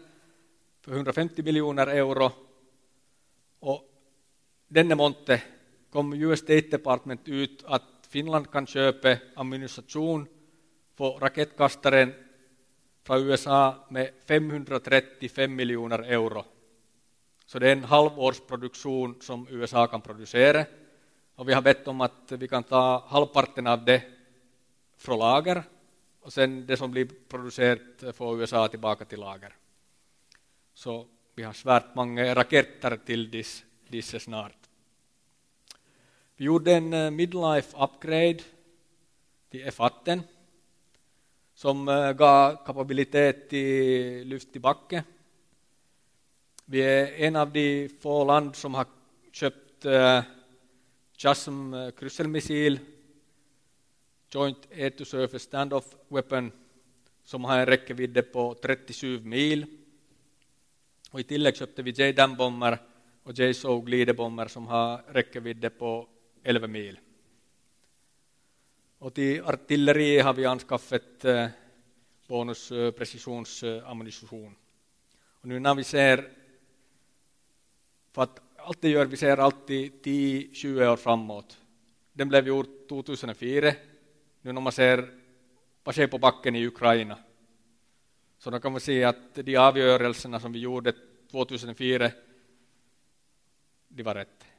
[0.81, 2.33] för 150 miljoner euro.
[3.61, 3.85] Och
[4.69, 5.41] denna månad
[5.91, 10.27] kom US State Department ut att Finland kan köpa ammunition
[10.95, 12.15] för raketkastaren
[13.07, 16.45] från USA med 535 miljoner euro.
[17.47, 20.65] Så det är en halvårsproduktion som USA kan producera.
[21.35, 24.03] Och vi har bett om att vi kan ta halvparten av det
[24.97, 25.63] från lager
[26.21, 29.55] och sen det som blir producerat får USA tillbaka till lager.
[30.75, 33.45] Så vi har svärt många raketer till
[33.89, 34.69] dessa snart.
[36.37, 38.39] Vi gjorde en eh, midlife upgrade
[39.51, 40.23] till F18
[41.57, 45.05] som eh, gav kapabilitet till lyft i backe.
[46.65, 48.87] Vi är en av de få land som har
[49.33, 50.23] köpt eh,
[51.17, 52.79] Chasm eh, krysselmissil
[54.31, 56.53] Joint Air to Surface Standoff Weapon
[57.25, 59.67] som har en räckvidd på 37 mil.
[61.11, 62.79] Och I tillägg köpte vi J-DAM-bomber
[63.23, 66.09] och J-SOG glidebomber som har räckvidd på
[66.43, 66.99] 11 mil.
[69.07, 71.47] Och till artilleri har vi anskaffat eh,
[72.27, 74.45] bonusprecisionsammunition.
[74.45, 74.55] Eh, eh,
[75.41, 76.29] Och nu när vi ser,
[78.13, 81.59] för att allt det gör, vi ser alltid 10-20 år framåt.
[82.13, 83.73] Den blev gjord 2004
[84.43, 85.11] nu när man ser
[85.85, 87.19] vad sker på backen i Ukraina.
[88.39, 90.93] Så då kan man se att de avgörelserna som vi gjorde
[91.31, 92.11] 2004,
[93.89, 94.56] de var rätt.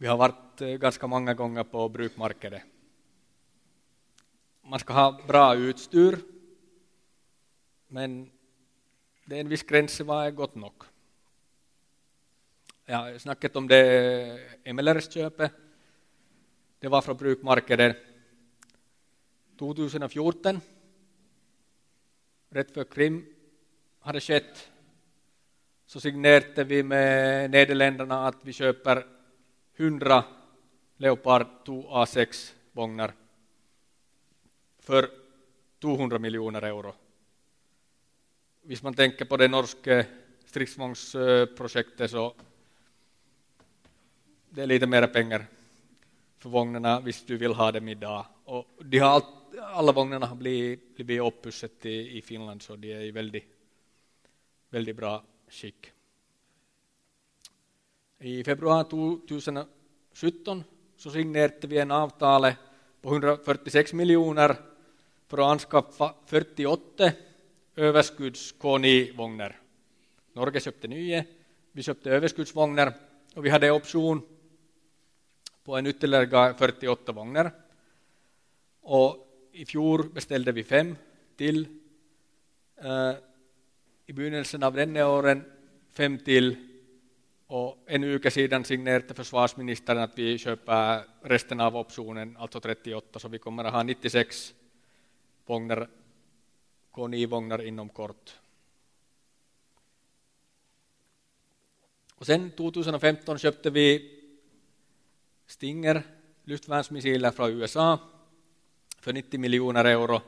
[0.00, 2.60] Vi har varit eh, ganska många gånger på brukmarknaden.
[4.62, 6.18] Man ska ha bra utstyr
[7.88, 8.30] men
[9.24, 10.72] det är en viss gräns vad är gott nog.
[12.84, 13.82] Ja, snacket om det
[14.64, 15.52] eh, MLRS-köpet,
[16.78, 17.94] det var från brukmarknaden
[19.58, 20.60] 2014.
[22.50, 23.26] Rätt för Krim
[23.98, 24.70] hade skett
[25.86, 29.19] så signerade vi med Nederländerna att vi köper
[29.80, 30.24] 100
[30.96, 33.14] Leopard 2 A6 vagnar
[34.78, 35.10] för
[35.78, 36.94] 200 miljoner euro
[38.62, 40.04] Om man tänker på det norska
[40.44, 42.34] stridsvagnsprojektet så
[44.50, 45.46] det är lite mer pengar
[46.38, 48.26] för vagnarna om du vill ha dem idag.
[48.44, 53.00] Och de har allt, alla vagnarna har blivit, blivit i, i Finland så de är
[53.00, 53.44] i väldigt,
[54.70, 55.92] väldigt bra skick.
[58.22, 60.64] I februari 2017
[60.96, 62.52] så signerade vi en avtal
[63.00, 64.56] på 146 miljoner
[65.26, 67.12] för att anskaffa 48
[67.76, 69.60] överskudds K9-vagnar.
[70.32, 71.24] Norge köpte nya,
[71.72, 72.92] vi köpte överskuddsvagnar
[73.34, 74.22] och vi hade option
[75.64, 77.52] på en ytterligare 48 vagnar.
[78.80, 79.16] Och
[79.52, 80.96] I fjol beställde vi fem
[81.36, 81.66] till.
[82.76, 83.12] Eh,
[84.06, 85.44] I begynnelsen av denna åren
[85.92, 86.69] fem till
[87.50, 93.28] och en vecka sedan signerade försvarsministern att vi köper resten av optionen, alltså 38, så
[93.28, 94.54] vi kommer att ha 96
[95.46, 95.88] vagnar,
[96.92, 98.38] K9-vagnar inom kort.
[102.14, 104.16] Och sen 2015 köpte vi
[105.46, 106.02] Stinger
[106.44, 107.98] luftvärnsmissiler från USA
[109.00, 110.20] för 90 miljoner euro.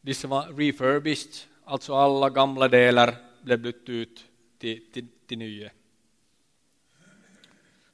[0.00, 1.34] Dessa var refurbished,
[1.64, 4.24] alltså alla gamla delar blev bytt ut
[4.58, 5.70] till, till, till nya.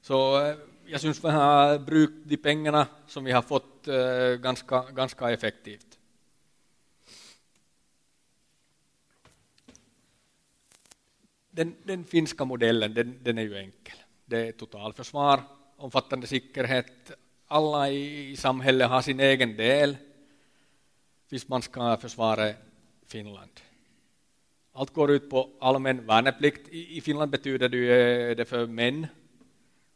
[0.05, 4.83] Så eh, jag syns vi har brukt de pengarna som vi har fått eh, ganska,
[4.91, 5.99] ganska effektivt.
[11.49, 13.97] Den, den finska modellen den, den, är ju enkel.
[14.25, 15.43] Det är totalförsvar,
[15.77, 17.11] omfattande säkerhet.
[17.47, 19.97] Alla i, i samhället har sin egen del,
[21.29, 22.53] Visst man ska försvara
[23.07, 23.61] Finland.
[24.73, 26.69] Allt går ut på allmän värnplikt.
[26.69, 29.07] I, i Finland betyder det, eh, det för män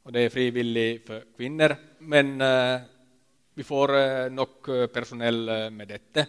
[0.03, 2.81] och det är frivilligt för kvinnor, men uh,
[3.53, 6.25] vi får uh, nog eh, personell uh, med detta.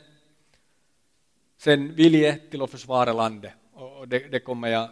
[1.57, 4.89] Sen vilje till att försvara landet, och det, det kommer jag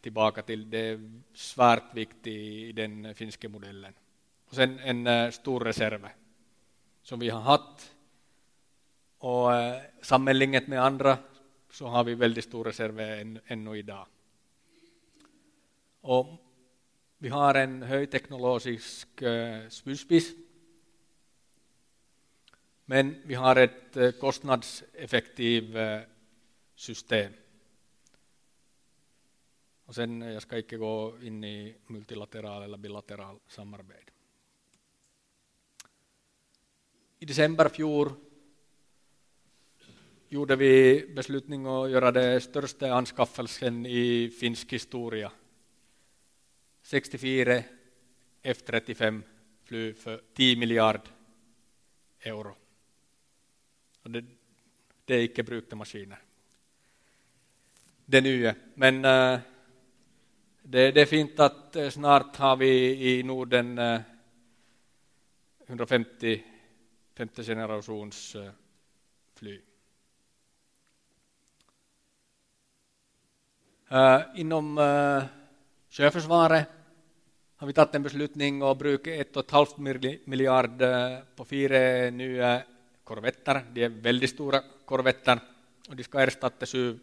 [0.00, 0.70] tillbaka till.
[0.70, 3.94] Det är svärt viktigt i den finska modellen.
[4.48, 6.08] Och sen en stor reserv
[7.02, 7.94] som vi har haft.
[9.18, 9.48] Och
[10.02, 11.18] sammanlinget med andra
[11.70, 14.06] så har vi väldigt stor reserv än, ännu idag.
[16.00, 16.43] Och
[17.24, 20.34] vi har en högteknologisk eh, spjutspis.
[22.84, 26.00] Men vi har ett eh, kostnadseffektivt eh,
[26.74, 27.32] system.
[29.84, 34.12] Och sen, jag ska inte gå in i multilateral eller bilateral samarbete.
[37.18, 38.12] I december fjol
[40.28, 45.32] gjorde vi beslutning att göra det största anskaffelsen i finsk historia
[46.84, 47.62] 64
[48.42, 49.22] F35
[49.64, 51.00] flyg för 10 miljard
[52.20, 52.56] euro.
[54.02, 54.24] Och det,
[55.04, 56.18] det är icke brukta maskiner.
[58.04, 58.54] Det nya.
[58.74, 59.40] Men äh,
[60.62, 64.00] det, det, är fint att eh, snart har vi i Norden eh, äh,
[65.66, 66.44] 150
[67.14, 68.36] femte generations
[69.34, 69.62] flyg.
[74.34, 74.80] inom
[75.90, 76.73] Sjöförsvaret
[77.56, 79.76] har vi tagit en beslutning och brukat ett och ett halvt
[80.26, 82.62] miljard eh, på fyra nya
[83.04, 83.64] korvetter.
[83.72, 85.40] De är väldigt stora korvetter
[85.88, 86.98] och de ska ersätta sju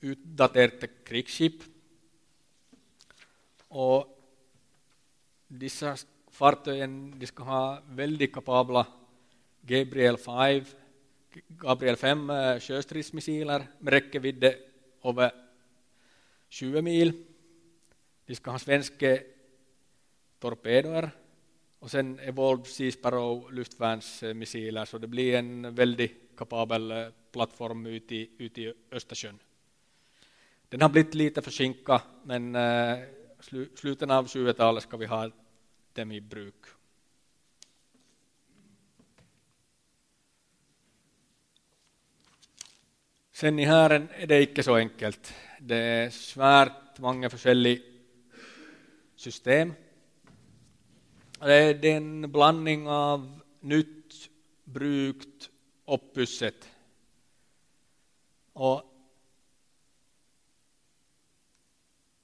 [0.00, 1.62] utdaterade krigsskip.
[3.68, 4.18] Och
[5.48, 5.96] dessa
[6.30, 8.86] fartygen de ska ha väldigt kapabla
[9.60, 10.64] Gabriel 5,
[11.48, 14.44] Gabriel 5 eh, sjöstridsmissiler med räckvidd
[15.04, 15.30] över
[16.48, 17.24] 20 mil
[18.28, 19.18] de ska ha svenska
[20.38, 21.10] torpedoer
[21.78, 28.14] och sen Evolved Sea Sparrow luftvärnsmissiler så det blir en väldigt kapabel eh, plattform ute
[28.14, 29.38] i, ut i Östersjön.
[30.68, 32.98] Den har blivit lite försinkad men äh,
[33.40, 35.30] slu, slutet av 20-talet ska vi ha
[35.92, 36.64] dem i bruk.
[43.32, 45.34] Sen i hären är det inte så enkelt.
[45.60, 47.82] Det är svärt många olika
[49.16, 49.74] system.
[51.40, 54.30] Det är en blandning av nytt,
[54.64, 55.50] brukt,
[55.86, 56.68] uppusset.
[58.52, 58.82] Och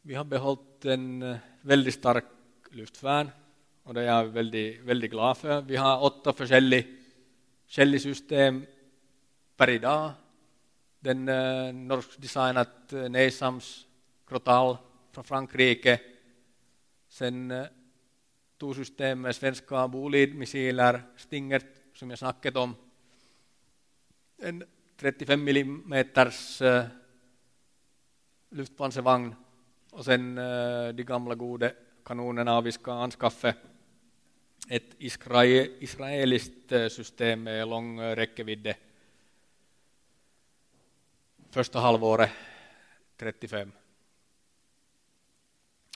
[0.02, 2.24] vi har behållit en eh, väldigt stark
[2.70, 3.30] luftvärn
[3.82, 5.62] och det är jag väldigt, väldigt glad för.
[5.62, 8.66] Vi har åtta olika system
[9.56, 10.12] per idag.
[11.00, 13.86] Den äh, norskdesignat eh, Nesams
[14.26, 14.76] Crotal
[15.12, 16.00] från Frankrike
[17.08, 17.66] Sen eh,
[18.64, 21.62] storsystem med svenska Bolid-missiler, Stinger,
[21.94, 22.74] som jag snackat om,
[24.38, 24.64] en
[24.96, 26.84] 35 mm eh,
[28.50, 29.34] luftpansarvagn
[29.92, 31.70] och sen eh, de gamla goda
[32.04, 33.54] kanonerna vi ska anskaffa.
[34.68, 38.74] Ett israeliskt eh, system med lång räckvidd
[41.50, 42.30] första halvåret
[43.16, 43.72] 35.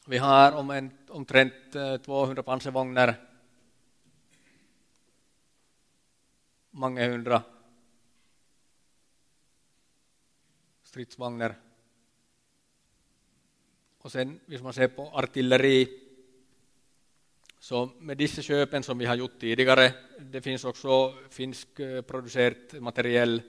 [0.08, 3.14] Vi har om en, omtrent eh, 200 pansarvagnar,
[6.70, 7.42] många hundra
[10.82, 11.54] stridsvagnar.
[13.98, 15.88] Och sen, om man ser på artilleri,
[17.58, 22.80] så med dessa köpen som vi har gjort tidigare, det finns också finsk eh, producerat
[22.80, 23.42] materiell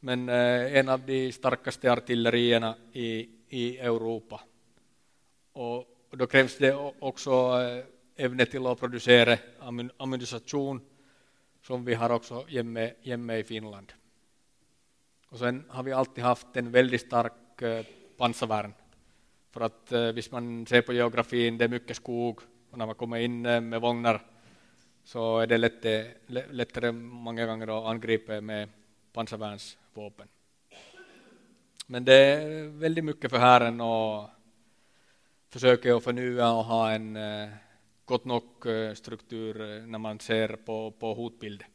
[0.00, 4.40] men eh, en av de starkaste artillerierna i, i Europa.
[6.16, 9.38] Och då krävs det också eh, ämne till att producera
[9.98, 10.80] ammunition
[11.62, 13.92] som vi har också hemma, hemma i Finland.
[15.28, 17.84] Och sen har vi alltid haft en väldigt stark eh,
[18.16, 18.74] pansarvärn.
[19.50, 22.40] För att eh, visst man ser på geografin, det är mycket skog
[22.70, 24.22] och när man kommer in med vagnar
[25.04, 26.10] så är det lättare,
[26.50, 28.68] lättare många gånger att angripa med
[29.12, 30.28] pansarvärnsvapen.
[31.86, 34.35] Men det är väldigt mycket för hären och
[35.56, 37.48] försöker jag förnya och ha en eh,
[38.04, 41.68] gott nog eh, struktur eh, när man ser på, på hotbilden.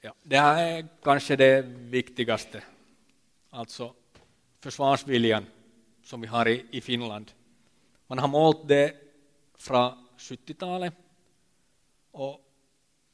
[0.00, 2.62] Ja, det här är kanske det viktigaste,
[3.50, 3.94] alltså
[4.60, 5.46] försvarsviljan
[6.04, 7.32] som vi har i, i Finland.
[8.06, 8.96] Man har målt det
[9.58, 10.94] från 70-talet
[12.10, 12.40] och,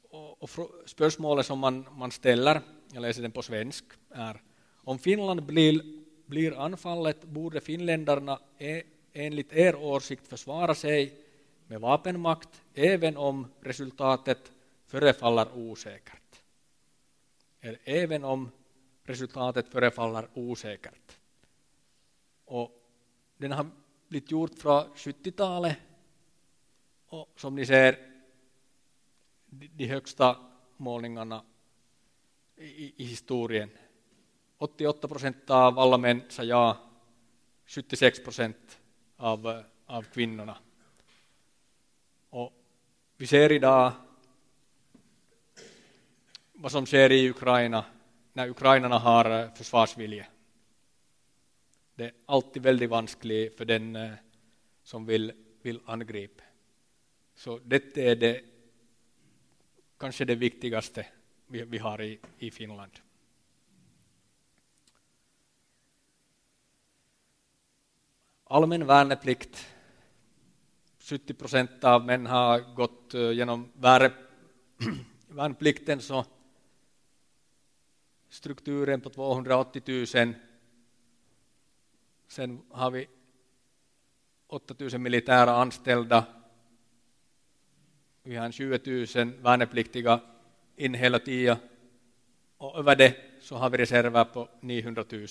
[0.09, 0.49] och, och
[0.85, 2.61] spörsmålet som man, man ställer,
[2.93, 4.41] jag läser den på svensk, är
[4.83, 5.81] om Finland blir,
[6.25, 11.13] blir anfallet borde finländarna e, enligt er åsikt försvara sig
[11.67, 14.51] med vapenmakt även om resultatet
[14.85, 16.41] förefaller osäkert.
[17.83, 18.51] Även om
[19.03, 21.17] resultatet förefaller osäkert.
[22.45, 22.71] Och
[23.37, 23.67] den har
[24.07, 25.77] blivit gjort från 70-talet
[27.05, 27.99] och som ni ser
[29.49, 30.37] de högsta
[30.77, 31.43] målningarna
[32.55, 33.69] i, i historien
[34.61, 36.77] 88 procent av alla män sa ja,
[37.65, 38.79] 76 procent
[39.17, 40.57] av, av kvinnorna.
[42.29, 42.53] Och
[43.17, 43.91] vi ser idag
[46.53, 47.85] vad som sker i Ukraina
[48.33, 50.25] när ukrainarna har eh, försvarsvilja.
[51.95, 54.11] Det är alltid väldigt vanskligt för den eh,
[54.83, 55.31] som vill,
[55.61, 56.43] vill angripa.
[57.35, 58.41] Så detta är det,
[59.97, 61.05] kanske det viktigaste
[61.47, 62.91] vi, vi har i, i Finland.
[68.51, 69.67] Allmän värneplikt.
[70.99, 73.71] 70 procent av män har gått genom
[75.27, 76.25] värnplikten så
[78.29, 80.33] strukturen på 280 000.
[82.27, 83.07] Sen har vi
[84.47, 86.25] 8 000 militära anställda.
[88.23, 90.19] Vi har 20 000 värnpliktiga
[90.75, 91.57] in hela tiden
[92.57, 95.27] och över det så har vi reserver på 900 000.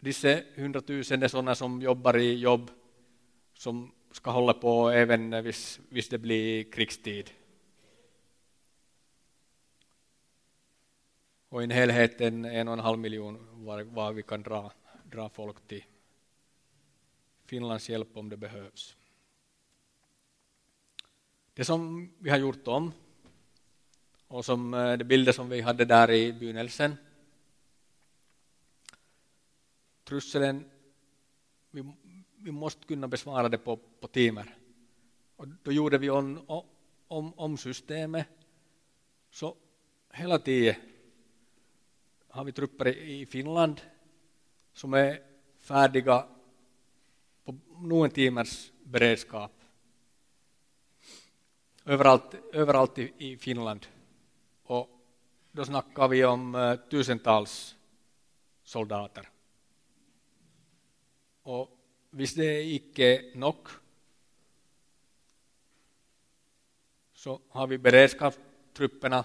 [0.00, 2.70] Dessa hundratusen är sådana som jobbar i jobb
[3.54, 7.30] som ska hålla på även hvis, hvis det blir krigstid.
[11.48, 14.72] Och i helheten en och en halv miljon var, var vi kan dra,
[15.04, 15.84] dra folk till
[17.44, 18.96] Finlands hjälp om det behövs.
[21.54, 22.92] Det som vi har gjort om
[24.28, 26.96] och som eh, de bilder som vi hade där i begynnelsen
[30.08, 30.64] Trusselen,
[31.70, 31.84] vi,
[32.36, 34.56] vi måste kunna besvara det på, på timmar.
[35.36, 36.40] Och då gjorde vi om,
[37.08, 38.26] om, om systemet.
[39.30, 39.56] Så
[40.12, 40.74] hela tiden
[42.28, 43.80] har vi trupper i Finland
[44.72, 45.22] som är
[45.58, 46.26] färdiga
[47.44, 49.52] på någon timmars beredskap.
[51.84, 53.86] Överallt, överallt i, i Finland.
[54.62, 54.88] Och
[55.52, 57.76] då snackar vi om uh, tusentals
[58.64, 59.28] soldater.
[61.48, 61.68] Och
[62.10, 63.70] hvis det ikke er nok,
[67.12, 69.24] så har vi beredskapstrupperna.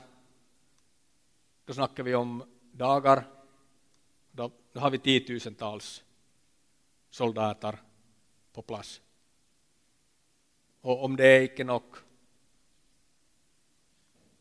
[1.68, 3.28] Då snackar vi om dagar.
[4.32, 6.04] Då, då har vi tiotusentals
[7.10, 7.82] soldater
[8.54, 9.02] på plats.
[10.82, 11.84] Och om det är icke nog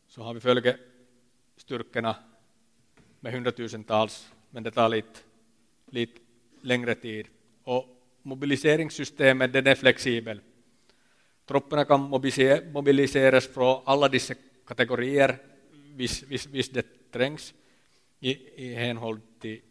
[0.07, 2.15] så har vi följestyrkorna
[3.19, 5.19] med hundratusentals, men det tar lite,
[5.85, 6.21] lite
[6.61, 7.27] längre tid.
[7.63, 7.85] Och
[8.21, 10.41] mobiliseringssystemet den är flexibel.
[11.45, 12.01] Trupperna kan
[12.73, 14.33] mobiliseras från alla dessa
[14.65, 15.37] kategorier
[15.71, 17.53] vis, vis, vis det trängs
[18.19, 18.31] i,
[18.65, 19.61] i hänhåll till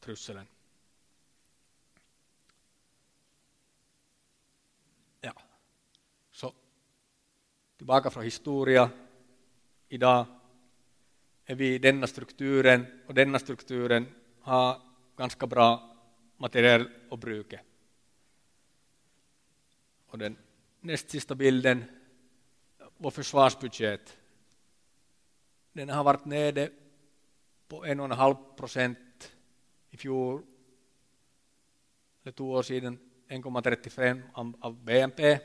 [0.00, 0.46] trusselen.
[5.20, 5.32] Ja.
[6.30, 6.54] Så
[7.76, 8.90] tillbaka från historia.
[9.88, 10.26] Idag
[11.44, 14.06] är vi i denna strukturen och denna strukturen
[14.40, 14.80] har
[15.16, 15.97] ganska bra
[16.38, 17.60] materiell och bruket.
[20.06, 20.36] Och den
[20.80, 21.84] näst sista bilden,
[22.96, 24.18] vår försvarsbudget,
[25.72, 26.70] den har varit nere
[27.68, 29.32] på en och en halv procent
[29.90, 30.42] i fjol,
[32.22, 35.38] eller två år sedan, 1,35 av BNP.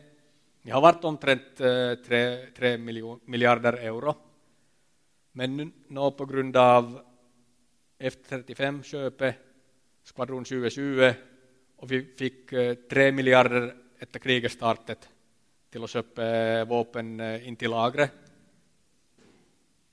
[0.62, 2.78] Det har varit omtrent eh, 3, 3
[3.26, 4.16] miljarder euro.
[5.32, 7.06] Men nu på grund av
[8.00, 9.36] F35-köpet,
[10.04, 11.14] skvadron 2020,
[11.76, 15.10] och vi fick eh, 3 miljarder efter krigets startet
[15.70, 18.12] till att köpa eh, vapen eh, in till lagret.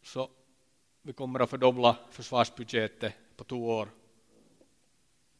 [0.02, 0.30] Så
[1.02, 3.88] vi kommer att fördubbla försvarsbudgeten på två år.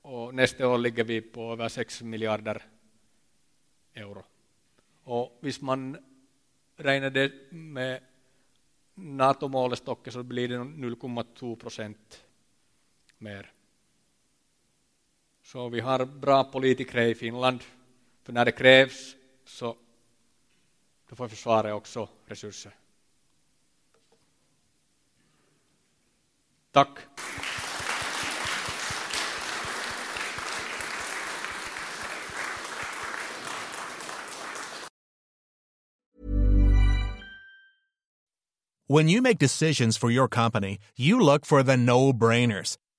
[0.02, 2.62] Och nästa år ligger vi på över 6 miljarder
[3.94, 4.24] euro.
[5.04, 5.96] Och visst man
[6.76, 8.00] räknar det med
[8.94, 12.24] NATO-målestocken så blir det 0,2 procent
[13.18, 13.52] mer.
[15.43, 17.61] Så vi har bra politiker i Finland.
[18.22, 19.76] För när det krävs så
[21.09, 22.72] då får försvaret också resurser.
[26.72, 26.99] Tack.
[38.86, 42.76] When you make decisions for your company, you look for the no-brainers.